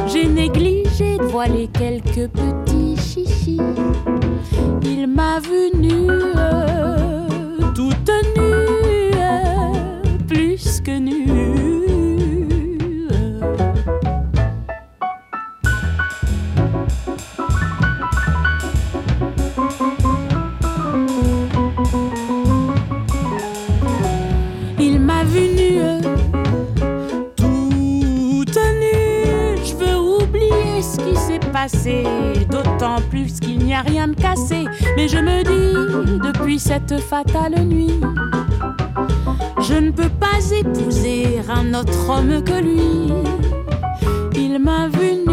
[0.08, 3.60] j'ai négligé de voiler quelques petits chichis.
[4.84, 6.08] Il m'a vu nue,
[7.76, 9.12] toute nue,
[10.28, 11.29] plus que nue.
[32.50, 34.65] D'autant plus qu'il n'y a rien de cassé.
[34.95, 38.00] Mais je me dis, depuis cette fatale nuit,
[39.62, 43.12] je ne peux pas épouser un autre homme que lui.
[44.36, 45.29] Il m'a vu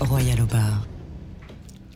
[0.00, 0.86] Royal au bar.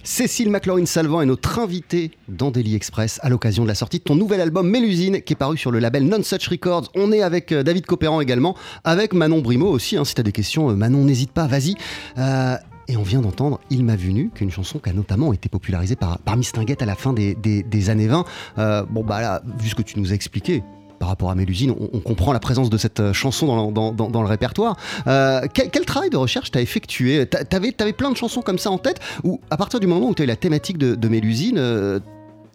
[0.03, 4.17] Cécile McLaurin-Salvant est notre invitée dans Daily Express à l'occasion de la sortie de ton
[4.17, 6.91] nouvel album Mélusine qui est paru sur le label Non Such Records.
[6.97, 9.97] On est avec euh, David Copéran également, avec Manon Brimo aussi.
[9.97, 11.77] hein, si tu as des questions, euh, Manon, n'hésite pas, vas-y.
[12.19, 12.57] Euh,
[12.89, 15.33] et on vient d'entendre Il m'a vu nu, qui est une chanson qui a notamment
[15.33, 18.25] été popularisée par, par Mistinguett à la fin des, des- des années 20.
[18.59, 20.65] Euh, bon, bah là, vu ce que tu nous as expliqué,
[21.05, 24.79] par rapport à Mélusine, on, comprend la présence de cette euh, chanson dans, le répertoire.
[25.07, 27.27] Euh, quel, travail de recherche t'as effectué?
[27.27, 30.09] T'a- T'avais avais plein de chansons comme ça en tête ou à partir du moment
[30.09, 32.01] où tu as eu la thématique de, Mélusine, euh,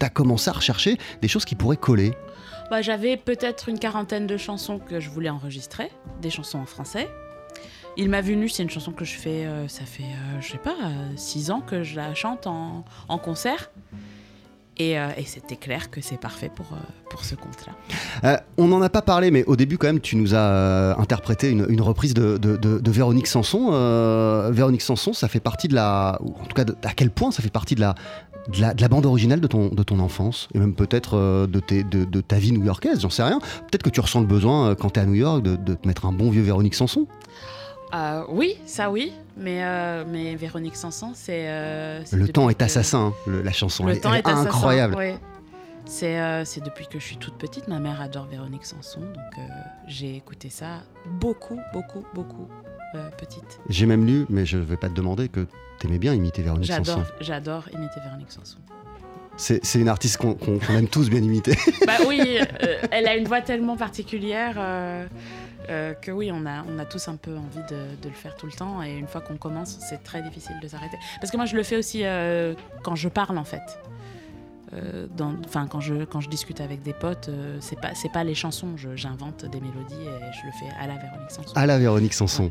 [0.00, 2.12] t'as commencé à rechercher des choses qui pourraient coller?
[2.72, 5.88] Bah, J'avais peut-être une quarantaine de chansons que je voulais enregistrer,
[6.20, 7.08] des chansons en français.
[7.96, 10.48] Il m'a vu nu, c'est une chanson que je fais, euh, ça fait, euh, je
[10.48, 10.76] sais pas,
[11.14, 12.82] 6 ans que je la chante en
[13.22, 13.70] concert.
[14.80, 16.76] Et, euh, et c'était clair que c'est parfait pour, euh,
[17.10, 17.72] pour ce compte-là.
[18.24, 21.50] Euh, on n'en a pas parlé, mais au début, quand même, tu nous as interprété
[21.50, 23.70] une, reprise de, de- de- de Véronique Sanson.
[24.50, 26.18] Véronique Sanson, ça fait partie de la.
[26.22, 27.94] En tout cas, à quel point ça fait partie de la,
[28.50, 31.46] de la, de la bande originale de ton, de ton enfance Et même peut-être euh,
[31.46, 33.38] de, de, de ta vie new-yorkaise, j'en sais rien.
[33.70, 36.06] Peut-être que tu ressens le besoin, quand tu es à New York, de te mettre
[36.06, 37.06] un bon vieux Véronique Sanson.
[37.94, 41.46] Euh, oui, ça oui, mais, euh, mais Véronique Sanson, c'est.
[41.48, 43.84] euh, Le depuis temps est que- assassin, hein, le- la chanson.
[43.86, 44.94] Le elle, temps elle est assassin, incroyable.
[44.96, 45.16] ouais.
[45.86, 47.66] C'est c'est depuis que je suis toute petite.
[47.66, 49.44] Ma mère adore Véronique Sanson, donc
[49.88, 50.82] j'ai écouté ça
[51.20, 52.48] beaucoup, beaucoup, beaucoup
[53.18, 53.58] petite.
[53.68, 55.46] J'ai même lu, mais je vais pas te demander, que
[55.80, 57.02] t'aimais bien imiter Véronique Sanson.
[57.20, 58.58] J'adore, imiter Véronique Sanson.
[59.36, 60.36] C'est une artiste qu'on
[60.68, 61.56] aime tous bien imiter.
[61.86, 62.20] bah oui,
[62.62, 65.06] euh, elle a une voix tellement particulière euh,
[65.68, 68.34] euh, que oui, on a, on a tous un peu envie de, de le faire
[68.36, 68.82] tout le temps.
[68.82, 70.96] Et une fois qu'on commence, c'est très difficile de s'arrêter.
[71.20, 73.62] Parce que moi, je le fais aussi euh, quand je parle, en fait.
[74.72, 75.06] Euh,
[75.46, 78.34] Enfin, quand je, quand je discute avec des potes, euh, c'est pas, c'est pas les
[78.36, 78.76] chansons.
[78.76, 81.52] Je- J'invente des mélodies et je le fais à la Véronique Sanson.
[81.56, 82.50] À la Véronique Sanson.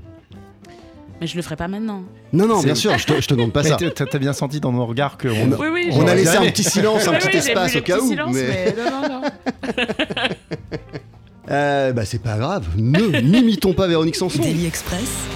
[1.21, 2.03] Mais je le ferai pas maintenant.
[2.31, 3.77] Non, non, bien sûr, je te, je te demande pas Mais ça.
[4.05, 7.07] t'as- bien senti dans nos regards qu'on Oui, oui, On a laissé un petit silence,
[7.07, 8.07] un Oui, petit espace au cas où.
[8.07, 9.29] silence, mais- mais non, non, non.
[11.49, 14.41] Euh, bah c'est pas grave, ne n'imitons pas Véronique Sanson.
[14.41, 15.27] Daily Express.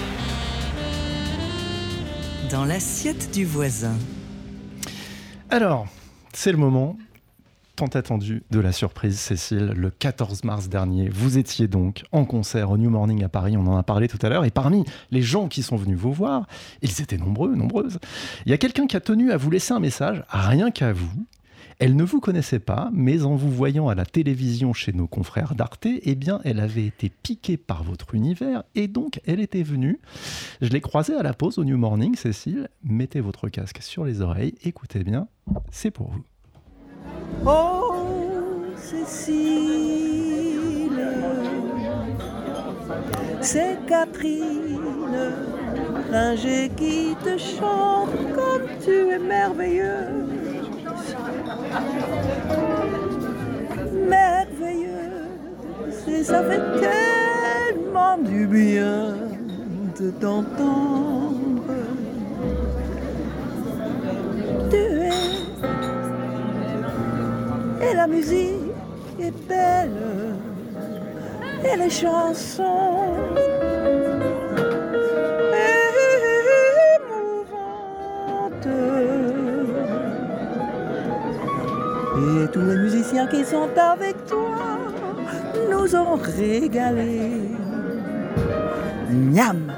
[2.50, 3.96] Dans l'assiette du voisin.
[5.50, 5.86] Alors,
[6.32, 6.96] c'est le moment
[7.76, 9.72] tant attendu de la surprise, Cécile.
[9.76, 13.66] Le 14 mars dernier, vous étiez donc en concert au New Morning à Paris, on
[13.66, 16.46] en a parlé tout à l'heure, et parmi les gens qui sont venus vous voir,
[16.82, 17.98] ils étaient nombreux, nombreuses,
[18.46, 21.26] il y a quelqu'un qui a tenu à vous laisser un message, rien qu'à vous.
[21.78, 25.54] Elle ne vous connaissait pas, mais en vous voyant à la télévision chez nos confrères
[25.54, 30.00] d'Arte, eh bien, elle avait été piquée par votre univers et donc elle était venue.
[30.60, 32.68] Je l'ai croisée à la pause au New Morning, Cécile.
[32.82, 35.28] Mettez votre casque sur les oreilles, écoutez bien,
[35.70, 36.24] c'est pour vous.
[37.46, 40.12] Oh, Cécile,
[43.40, 44.78] c'est Catherine
[46.10, 50.63] Ringer qui te chante comme tu es merveilleuse.
[54.08, 55.28] Merveilleuse,
[56.08, 59.16] et ça fait tellement du bien
[59.98, 61.62] de t'entendre.
[64.70, 65.10] Tu es
[67.90, 68.72] et la musique
[69.20, 70.34] est belle
[71.64, 73.12] et les chansons
[83.34, 84.54] qui sont avec toi
[85.70, 87.30] nous ont régalé.
[89.10, 89.72] Miam,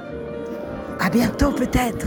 [1.00, 2.06] à bientôt peut-être.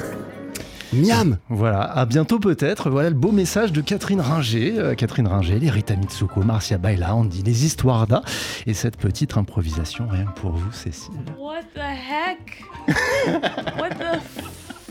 [0.93, 2.89] Miam Voilà, à bientôt peut-être.
[2.89, 4.73] Voilà le beau message de Catherine Ringer.
[4.77, 8.21] Euh, Catherine Ringer, les Rita Mitsuko, Marcia Baila, on dit les histoires d'A.
[8.65, 11.13] Et cette petite improvisation, rien que pour vous, Cécile.
[11.37, 12.63] What the heck?
[13.77, 14.19] what the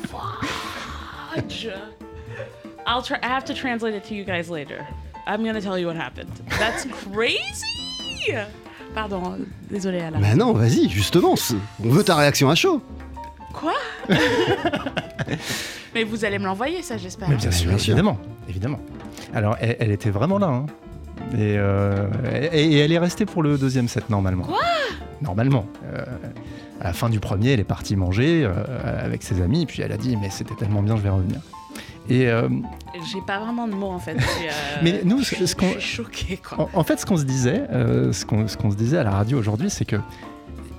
[0.06, 1.68] fudge?
[2.86, 3.18] I'll try.
[3.22, 4.86] I have to translate it to you guys later.
[5.28, 6.30] I'm gonna tell you what happened.
[6.58, 8.32] That's crazy.
[8.94, 9.38] Pardon,
[9.70, 10.18] désolé Alain.
[10.20, 11.34] Bah non, vas-y, justement,
[11.84, 12.80] on veut ta réaction à chaud.
[13.52, 13.74] Quoi?
[15.94, 17.28] Mais vous allez me l'envoyer, ça, j'espère.
[17.28, 17.92] Mais bien Ouais, sûr, bien sûr.
[17.92, 18.18] évidemment,
[18.48, 18.80] évidemment.
[19.34, 20.46] Alors, elle, elle était vraiment là.
[20.48, 20.66] hein.
[21.34, 22.06] Et, euh,
[22.52, 24.44] et- et elle est restée pour le deuxième set normalement.
[24.44, 24.60] Quoi?
[25.20, 25.66] Normalement.
[25.92, 26.04] Euh,
[26.80, 29.90] à la fin du premier, elle est partie manger euh, avec ses amis, puis elle
[29.92, 31.40] a dit mais c'était tellement bien, je vais revenir.
[32.10, 32.48] Et euh,
[33.12, 34.18] J'ai pas vraiment de mots en fait.
[34.20, 34.50] Suis, euh,
[34.82, 35.72] Mais nous, ce qu'on-
[36.42, 36.70] quoi.
[36.74, 39.38] en, en fait, ce qu'on se disait, euh, ce qu'on se disait à la radio
[39.38, 39.96] aujourd'hui, c'est que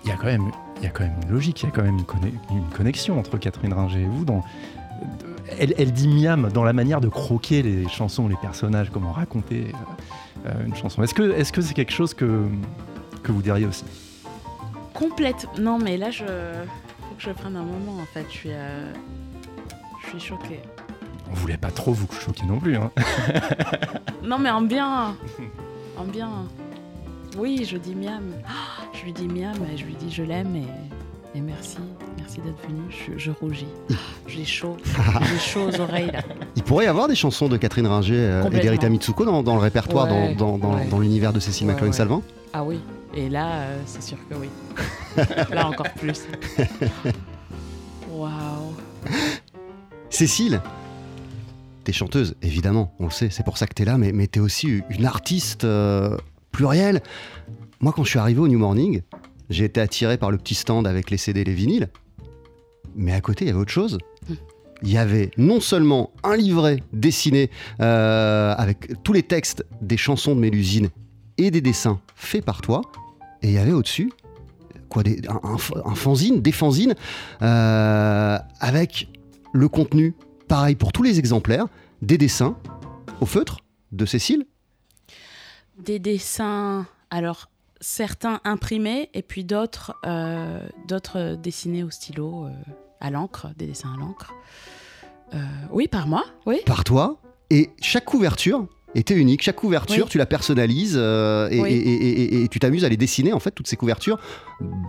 [0.06, 1.72] il y a quand même, il y a quand même une logique, il y a
[1.76, 4.26] quand même une, conne- une connexion entre Catherine Ringer et vous.
[4.26, 4.44] Dans,
[5.60, 9.72] elle, elle dit miam dans la manière de croquer les chansons, les personnages, comment raconter
[10.66, 11.04] une chanson.
[11.04, 11.14] Est-ce
[11.52, 12.46] que, c'est quelque chose que
[13.24, 13.84] que vous diriez aussi?
[14.94, 15.48] Complète.
[15.60, 16.24] Non, mais là, je.
[16.26, 18.26] Faut que je prenne un moment en fait.
[18.30, 18.50] Je suis.
[20.04, 20.62] Je suis choquée.
[21.32, 22.76] On voulait pas trop vous choquer non plus.
[22.78, 22.92] Hein.
[24.24, 25.16] Non, mais en bien.
[25.98, 26.30] En bien.
[27.38, 28.24] Oui, je dis miam.
[28.48, 31.78] Ah, Je lui dis miam et je lui dis je l'aime et, et merci.
[32.18, 32.82] Merci d'être venu.
[32.90, 33.66] Je, je rougis.
[34.28, 34.78] J'ai chaud.
[35.24, 36.22] J'ai chaud aux oreilles là.
[36.56, 39.56] Il pourrait y avoir des chansons de Catherine Ringer euh, et d'Erita Mitsuko dans, dans
[39.56, 40.86] le répertoire, dans- Ouais, dans, dans- ouais.
[40.86, 42.20] dans l'univers de Cécile Ouais, ouais.
[42.54, 42.80] Ah oui.
[43.16, 44.50] Et là, euh, c'est sûr que oui.
[45.52, 46.22] là encore plus.
[48.12, 48.74] Waouh.
[50.10, 50.62] Cécile,
[51.90, 54.40] t'es chanteuse, évidemment, on le sait, c'est pour ça que t'es là, mais, mais t'es
[54.40, 56.16] aussi une artiste euh,
[56.52, 57.02] plurielle.
[57.80, 59.02] Moi, quand je suis arrivé au New Morning,
[59.50, 61.90] j'ai été attiré par le petit stand avec les CD et les vinyles.
[62.96, 63.98] Mais à côté, il y avait autre chose.
[64.84, 67.50] Il y avait non seulement un livret dessiné
[67.82, 70.90] euh, avec tous les textes des chansons de Mélusine
[71.40, 72.82] et des dessins faits par toi,
[73.42, 74.12] et il y avait au-dessus
[74.90, 76.94] quoi, des- un, un- un fanzine, des fanzines
[77.42, 79.08] euh, avec
[79.54, 80.14] le contenu
[80.50, 81.68] pareil pour tous les exemplaires,
[82.02, 82.58] des dessins
[83.22, 83.60] au feutre
[83.94, 84.46] de Cécile.
[85.78, 92.50] Des dessins, alors certains imprimés et puis d'autres euh, d'autres dessinés au stylo, euh,
[93.00, 94.34] à l'encre, des dessins à l'encre.
[95.34, 95.38] Euh,
[95.72, 96.62] oui, par moi, oui.
[96.66, 97.22] par toi.
[97.52, 99.42] Et chaque couverture était unique.
[99.44, 100.10] Chaque couverture, Oui.
[100.10, 101.70] tu la personnalises euh, et, Oui.
[101.72, 104.18] et- et- et- et tu t'amuses à les dessiner, en fait, toutes ces couvertures,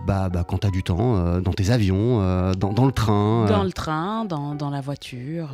[0.07, 2.91] bah, bah, quand tu as du temps, euh, dans tes avions, euh, dans, dans le
[2.91, 3.45] train.
[3.47, 5.49] Dans le train, dans, dans la voiture,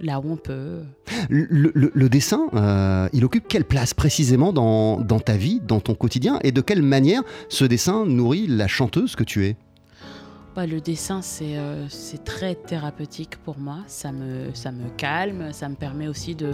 [0.00, 0.80] là où on peut.
[1.28, 2.48] Le, le- le dessin,
[3.12, 6.82] il occupe quelle place précisément dans, dans ta vie, dans ton quotidien Et de quelle
[6.82, 9.56] manière ce dessin nourrit la chanteuse que tu es?
[10.54, 13.78] Bah, le dessin, c'est euh, c'est très thérapeutique pour moi.
[13.86, 16.50] Ça me, ça me calme, ça me permet aussi de...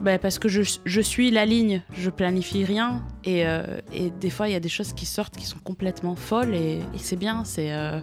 [0.00, 3.02] Bah, parce que je, je suis la ligne, je planifie rien.
[3.24, 6.14] Et, euh, et des fois, il y a des choses qui sortent qui sont complètement
[6.14, 6.54] folles.
[6.54, 7.72] Et, c'est bien, c'est...
[7.72, 8.00] euh,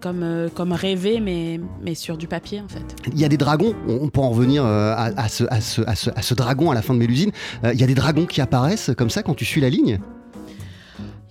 [0.00, 2.84] comme, euh, comme rêver, mais, mais sur du papier, en fait.
[3.12, 5.94] Il y a des dragons, on peut en revenir à, à ce, à ce- à
[5.94, 7.30] ce- à ce dragon à la fin de Mélusine.
[7.64, 9.98] Il y a des dragons qui apparaissent comme ça quand tu suis la ligne?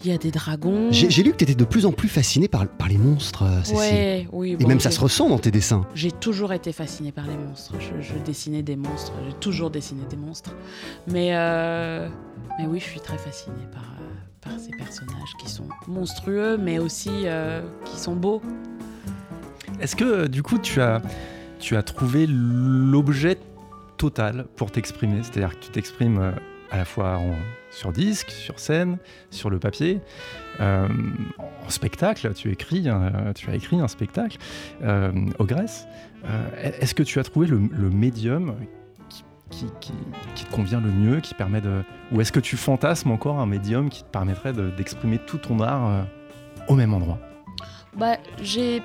[0.03, 0.89] Il y a des dragons.
[0.91, 3.59] J'ai lu que tu étais de plus en plus fasciné par, par les monstres, euh,
[3.63, 3.77] Cécile.
[3.77, 4.51] Ouais, oui.
[4.51, 5.85] Et bon, même ça se ressent dans tes dessins.
[5.95, 7.73] J'ai toujours été fascinée par les monstres.
[7.79, 9.11] Je, je dessinais des monstres.
[9.27, 10.51] J'ai toujours dessiné des monstres.
[11.07, 12.07] Mais, euh,
[12.59, 14.05] mais oui, je suis très fascinée par, euh,
[14.41, 18.41] par ces personnages qui sont monstrueux, mais aussi euh, qui sont beaux.
[19.79, 21.01] Est-ce que du coup tu as,
[21.59, 23.37] tu as trouvé l'objet
[23.97, 25.21] total pour t'exprimer?
[25.23, 26.33] C'est-à-dire que tu t'exprimes
[26.71, 27.35] à la fois en-
[27.71, 28.97] sur disque, sur scène,
[29.29, 29.99] sur le papier,
[30.59, 30.87] euh,
[31.39, 32.49] en spectacle, tu,
[32.89, 34.37] un- tu as écrit un spectacle,
[34.83, 35.87] euh, Ogresse.
[36.25, 37.57] Euh, Est-ce que tu as trouvé le,
[37.89, 38.55] médium
[39.49, 39.65] qui,
[40.45, 41.83] te convient le mieux, qui permet de...
[42.11, 45.59] Ou est-ce que tu fantasmes encore un médium qui te permettrait de- d'exprimer tout ton
[45.61, 46.05] art
[46.67, 47.19] au même endroit?
[47.95, 48.81] Bah, j'ai.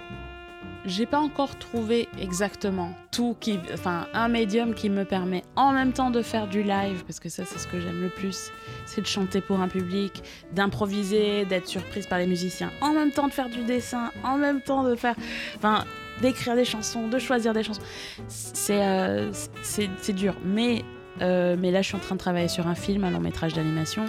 [0.84, 3.58] J'ai pas encore trouvé exactement tout qui.
[3.72, 7.28] Enfin, un médium qui me permet en même temps de faire du live, parce que
[7.28, 8.50] ça, c'est ce que j'aime le plus.
[8.84, 13.28] C'est de chanter pour un public, d'improviser, d'être surprise par les musiciens, en même temps
[13.28, 15.14] de faire du dessin, en même temps de faire.
[15.56, 15.84] Enfin,
[16.20, 17.82] d'écrire des chansons, de choisir des chansons.
[18.28, 19.30] C'est euh,
[19.62, 20.34] c'est dur.
[20.44, 20.82] Mais,
[21.20, 23.54] euh, mais là, je suis en train de travailler sur un film, un long métrage
[23.54, 24.06] d'animation.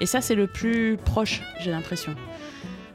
[0.00, 2.14] Et ça, c'est le plus proche, j'ai l'impression.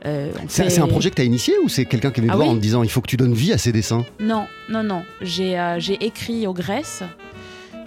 [0.06, 2.32] Euh, C'est fait- un projet que tu as initié ou c'est quelqu'un qui est venu
[2.34, 4.04] Ah voir oui en te disant il faut que tu donnes vie à ces dessins?
[4.20, 5.04] Non, non, non.
[5.22, 7.04] J'ai euh, j'ai écrit Ogresse,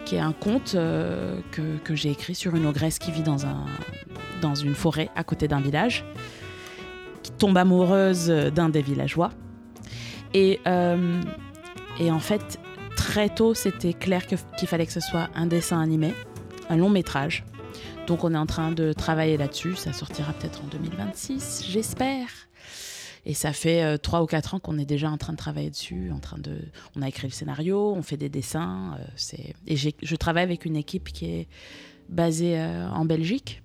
[0.04, 3.46] qui est un conte euh, que, que j'ai écrit sur une ogresse qui vit dans,
[3.46, 3.64] un,
[4.42, 6.04] dans une forêt à côté d'un village,
[7.24, 9.30] qui tombe amoureuse d'un des villageois.
[10.34, 10.60] Et,
[12.00, 12.58] et en fait,
[12.96, 16.12] très tôt, c'était clair qu'il fallait que ce soit un dessin animé,
[16.70, 17.44] un long métrage.
[18.06, 19.76] Donc on est en train de travailler là-dessus.
[19.76, 22.28] Ça sortira peut-être en 2026, j'espère.
[23.26, 25.70] Et ça fait euh, trois ou quatre ans qu'on est déjà en train de travailler
[25.70, 26.58] dessus, en train de,
[26.94, 28.96] on a écrit le scénario, on fait des dessins.
[29.00, 31.48] euh, c'est et je travaille avec une équipe qui est
[32.10, 33.62] basée euh, en Belgique.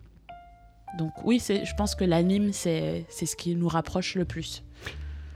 [0.98, 4.64] Donc oui, je pense que l'anime c'est ce qui nous rapproche le plus.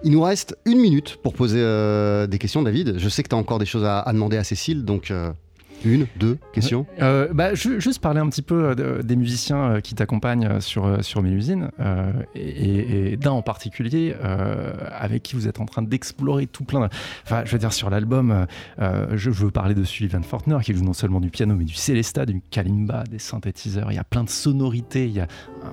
[0.06, 1.62] Il nous reste une minute pour poser
[2.28, 2.98] des questions, David.
[2.98, 5.14] Je sais que tu as encore des choses à, à demander à Cécile, donc
[5.86, 6.86] une, deux questions.
[7.02, 10.46] Euh, bah, ju- juste parler un petit peu euh, de- des musiciens euh, qui t'accompagnent
[10.48, 15.66] euh, sur, sur Mélusine, euh, et, d'un en particulier, euh, avec qui vous êtes en
[15.66, 16.88] train d'explorer tout plein de...
[17.26, 18.46] Enfin, je veux dire, sur l'album,
[18.80, 22.26] je veux parler de Sullivan Fortner, qui joue non seulement du piano, mais du celesta,
[22.26, 23.92] du kalimba, des synthétiseurs.
[23.92, 25.28] Il y a plein de sonorités, il y a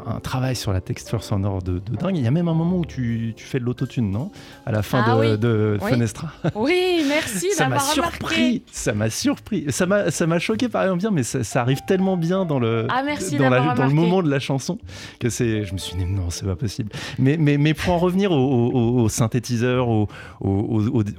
[0.07, 2.17] un, travail sur la texture sonore de, de dingue.
[2.17, 4.31] Il y a même un moment où tu, tu fais de l'autotune, non?
[4.67, 5.39] À la fin Ah de, oui.
[5.39, 5.91] de Oui.
[5.91, 6.33] Fenestra.
[6.55, 11.01] Oui, merci ça m'a surpris, ça m'a surpris, ça m'a ça m'a choqué par exemple
[11.01, 13.87] bien, mais ça, ça arrive tellement bien dans le Ah, merci dans, la- d'avoir dans
[13.87, 14.79] le moment de la chanson
[15.19, 16.91] que c'est, je me suis dit non c'est pas possible.
[17.19, 20.09] Mais mais mais pour en revenir aux, aux- aux synthétiseurs, aux,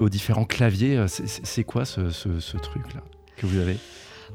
[0.09, 2.01] différents claviers, euh, c'est- quoi ce,
[2.57, 3.01] truc là
[3.37, 3.77] que vous avez?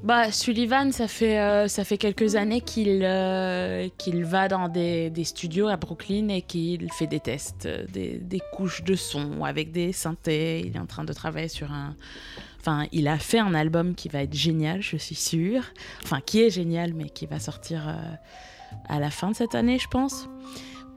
[0.05, 5.09] Bah, Sullivan, ça fait, euh, ça fait quelques années qu'il euh, qu'il va dans des,
[5.09, 9.73] des studios à Brooklyn et qu'il fait des tests, des, des couches de son avec
[9.73, 10.63] des synthés.
[10.67, 11.95] Il est en train de travailler sur un.
[12.93, 15.63] Il a fait un album qui va être génial, je suis sûre.
[16.03, 17.95] Enfin, qui est génial, mais qui va sortir euh,
[18.89, 20.29] à la fin de cette année, je pense.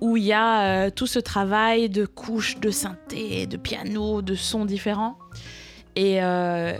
[0.01, 4.35] Où il y a euh, tout ce travail de couches de synthé, de piano, de
[4.35, 5.17] sons différents.
[5.95, 6.77] Et, euh,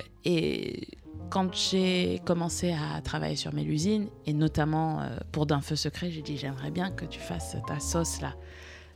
[1.29, 6.37] quand j'ai commencé à travailler sur Mélusine, et notamment pour D'un feu secret, j'ai dit
[6.37, 8.33] j'aimerais bien que tu fasses ta sauce là,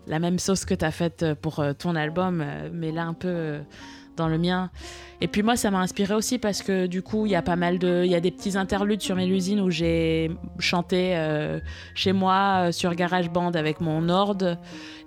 [0.07, 3.59] la même sauce que tu as faite pour ton album, mais là un peu
[4.15, 4.69] dans le mien.
[5.21, 7.55] Et puis moi, ça m'a inspiré aussi parce que du coup, il y a pas
[7.55, 11.59] mal de, il y a des petits interludes sur mes usines où j'ai chanté euh,
[11.95, 14.37] chez moi euh, sur GarageBand avec mon Nord.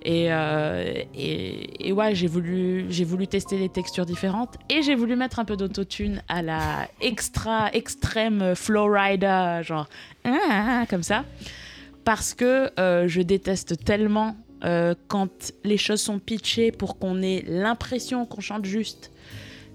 [0.01, 4.95] Et, euh, et, et ouais, j'ai voulu, j'ai voulu tester des textures différentes et j'ai
[4.95, 9.87] voulu mettre un peu d'autotune à la extra extrême Flowrider, genre
[10.23, 11.25] ah, comme ça,
[12.03, 17.43] parce que euh, je déteste tellement euh, quand les choses sont pitchées pour qu'on ait
[17.47, 19.11] l'impression qu'on chante juste,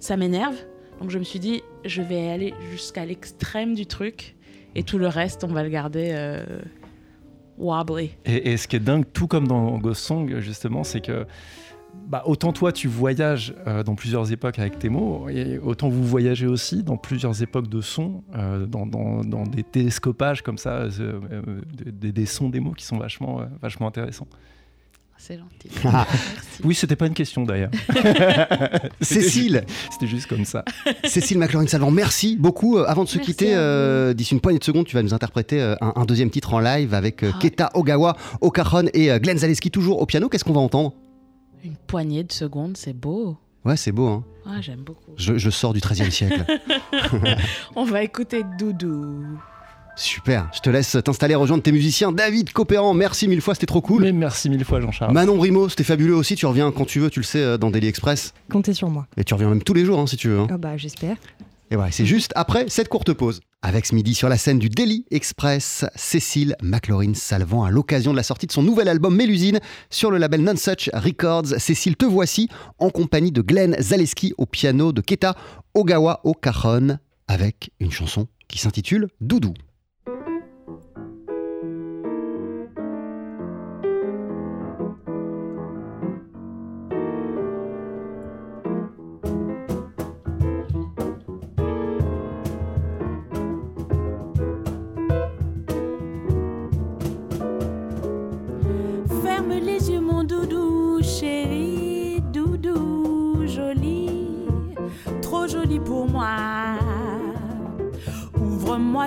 [0.00, 0.56] ça m'énerve.
[1.00, 4.36] Donc je me suis dit, je vais aller jusqu'à l'extrême du truc
[4.74, 6.44] et tout le reste, on va le garder euh,
[7.58, 8.10] wobbly.
[8.24, 11.26] Et, ce qui est dingue, tout comme dans Ghost Song, justement, c'est que
[12.06, 15.28] bah, autant toi tu voyages euh, dans plusieurs époques avec tes mots,
[15.62, 20.86] autant vous voyagez aussi dans plusieurs époques de sons, euh, dans, des télescopages comme ça,
[21.84, 24.28] des, des sons, des mots qui sont vachement, vachement intéressants.
[25.24, 25.68] C'est gentil.
[26.64, 27.70] oui, c'était pas une question d'ailleurs.
[29.00, 29.62] Cécile.
[29.92, 30.64] C'était juste comme ça.
[31.04, 32.76] Cécile McLaurin-Salvant, merci beaucoup.
[32.76, 35.14] Euh, avant de se Merci quitter, euh, d'ici une poignée de secondes, tu vas nous
[35.14, 39.38] interpréter euh, un, un deuxième titre en live avec euh, Keta Ogawa, Okaron et Glenn
[39.38, 40.28] Zaleski toujours au piano.
[40.28, 40.92] Qu'est-ce qu'on va entendre?
[41.62, 43.36] Une poignée de secondes, c'est beau.
[43.64, 44.08] Ouais, c'est beau.
[44.08, 44.24] Hein.
[44.44, 45.12] Ah, j'aime beaucoup.
[45.16, 46.44] Je, je sors du XIIIe siècle.
[47.76, 49.38] On va écouter Doudou.
[49.94, 50.48] Super.
[50.54, 52.12] Je te laisse t'installer, rejoindre tes musiciens.
[52.12, 54.02] David Copéran, merci mille fois, c'était trop cool.
[54.02, 55.12] Mais merci mille fois, Jean-Charles.
[55.12, 56.34] Manon Brimo, c'était fabuleux aussi.
[56.34, 58.32] Tu reviens quand tu veux, tu le sais, euh, dans Daily Express.
[58.50, 59.06] Comptez sur moi.
[59.16, 60.40] Et tu reviens même tous les jours, hein, si tu veux.
[60.40, 60.46] hein.
[60.50, 61.16] Ah bah j'espère.
[61.70, 63.40] Et voilà, c'est juste après cette courte pause.
[63.62, 68.16] Avec ce midi sur la scène du Daily Express, Cécile McLaurin Salvant à l'occasion de
[68.16, 71.46] la sortie de son nouvel album Mélusine sur le label Nonsuch Records.
[71.58, 75.36] Cécile, te voici en compagnie de Glenn Zaleski au piano, de Keta
[75.74, 79.54] Ogawa au cajon, avec une chanson qui s'intitule Doudou.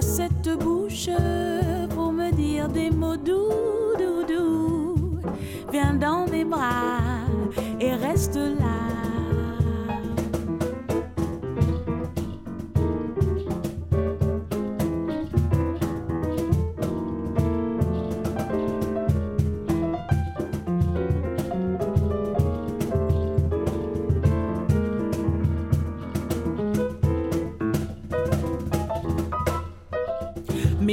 [0.01, 1.09] Cette bouche
[1.93, 5.19] pour me dire des mots doux, doudou.
[5.71, 7.04] Viens dans mes bras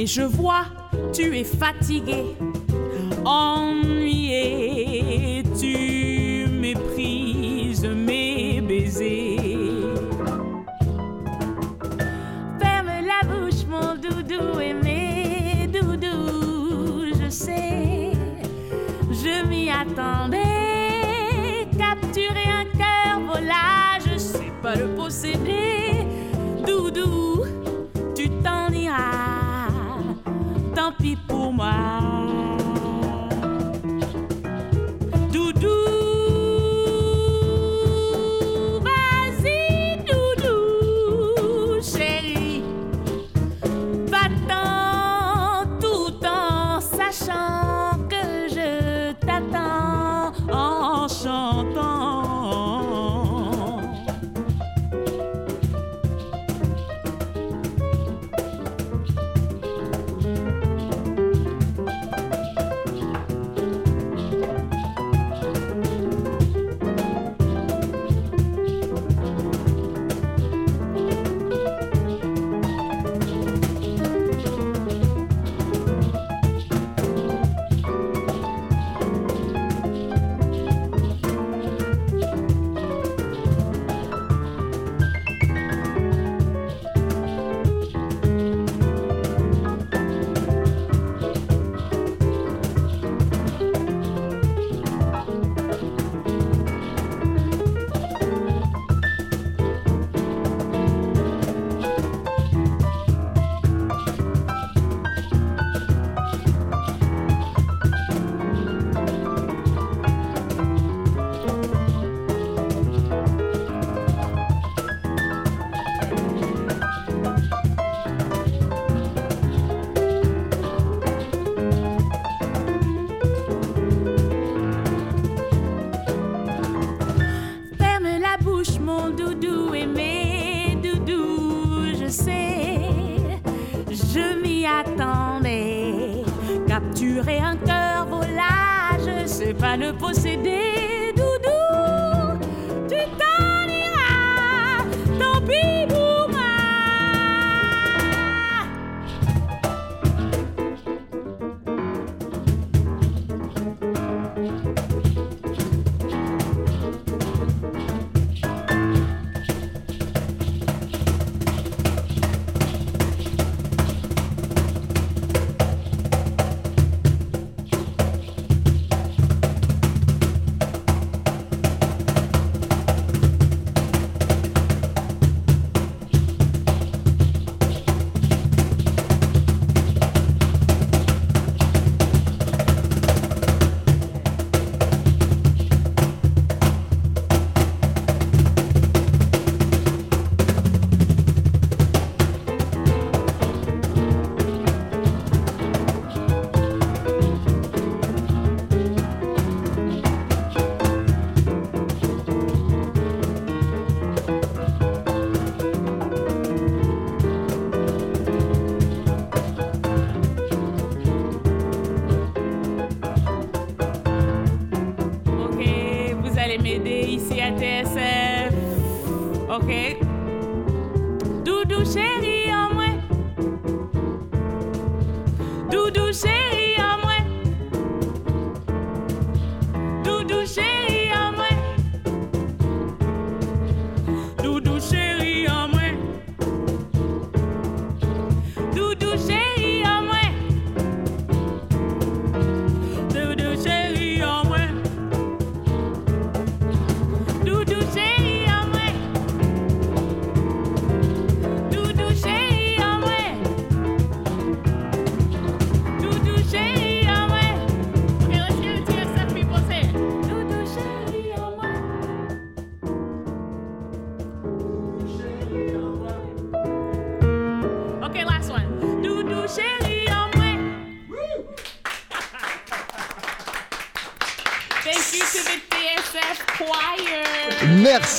[0.03, 0.65] Mais je vois,
[1.13, 2.35] tu es fatigué,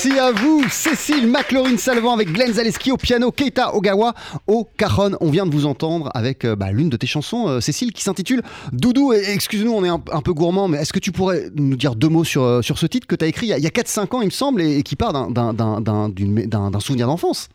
[0.04, 4.12] Merci à vous, Cécile McLaurin Salvant avec Glenn Zaleski au piano, Keita Ogawa
[4.46, 5.16] au cajon.
[5.22, 8.02] On vient de vous entendre avec euh, bah, l'une de tes chansons, euh, Cécile, qui
[8.02, 8.42] s'intitule
[8.72, 9.14] Doudou.
[9.14, 12.24] Excuse-nous, on est un, peu gourmand, mais est-ce que tu pourrais nous dire deux mots
[12.24, 14.14] sur, euh, ce titre que tu as écrit il y a, il y a 4-5
[14.14, 17.48] ans, il me semble, et, qui part d'un- souvenir d'enfance?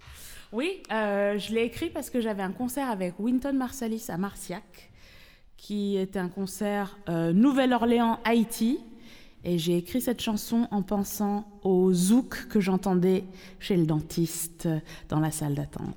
[0.52, 4.90] Oui, je l'ai écrit parce que j'avais un concert avec Winton Marsalis à Marciac,
[5.56, 8.80] qui était un concert euh, Nouvelle-Orléans, Haïti.
[9.46, 13.24] Et j'ai écrit cette chanson en pensant au zouk que j'entendais
[13.60, 14.68] chez le dentiste
[15.08, 15.96] dans la salle d'attente.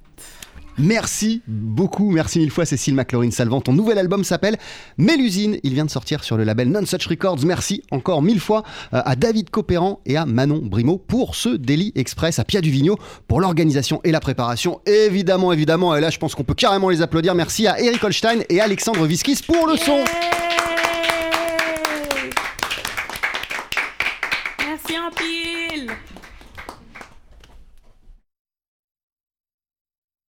[0.78, 3.60] Merci beaucoup, merci mille fois Cécile McLaurin Salvant.
[3.60, 4.56] Ton nouvel album s'appelle
[4.96, 5.58] Mélusine.
[5.64, 7.44] Il vient de sortir sur le label Non Such Records.
[7.44, 8.62] Merci encore mille fois
[8.94, 12.96] euh, à David Copéran et à Manon Brimo pour ce Daily Express, à Pia Duvigneau
[13.28, 14.80] pour l'organisation et la préparation.
[14.86, 17.34] Évidemment, évidemment, et là je pense qu'on peut carrément les applaudir.
[17.34, 20.02] Merci à Eric Holstein et Alexandre Viskis pour le son.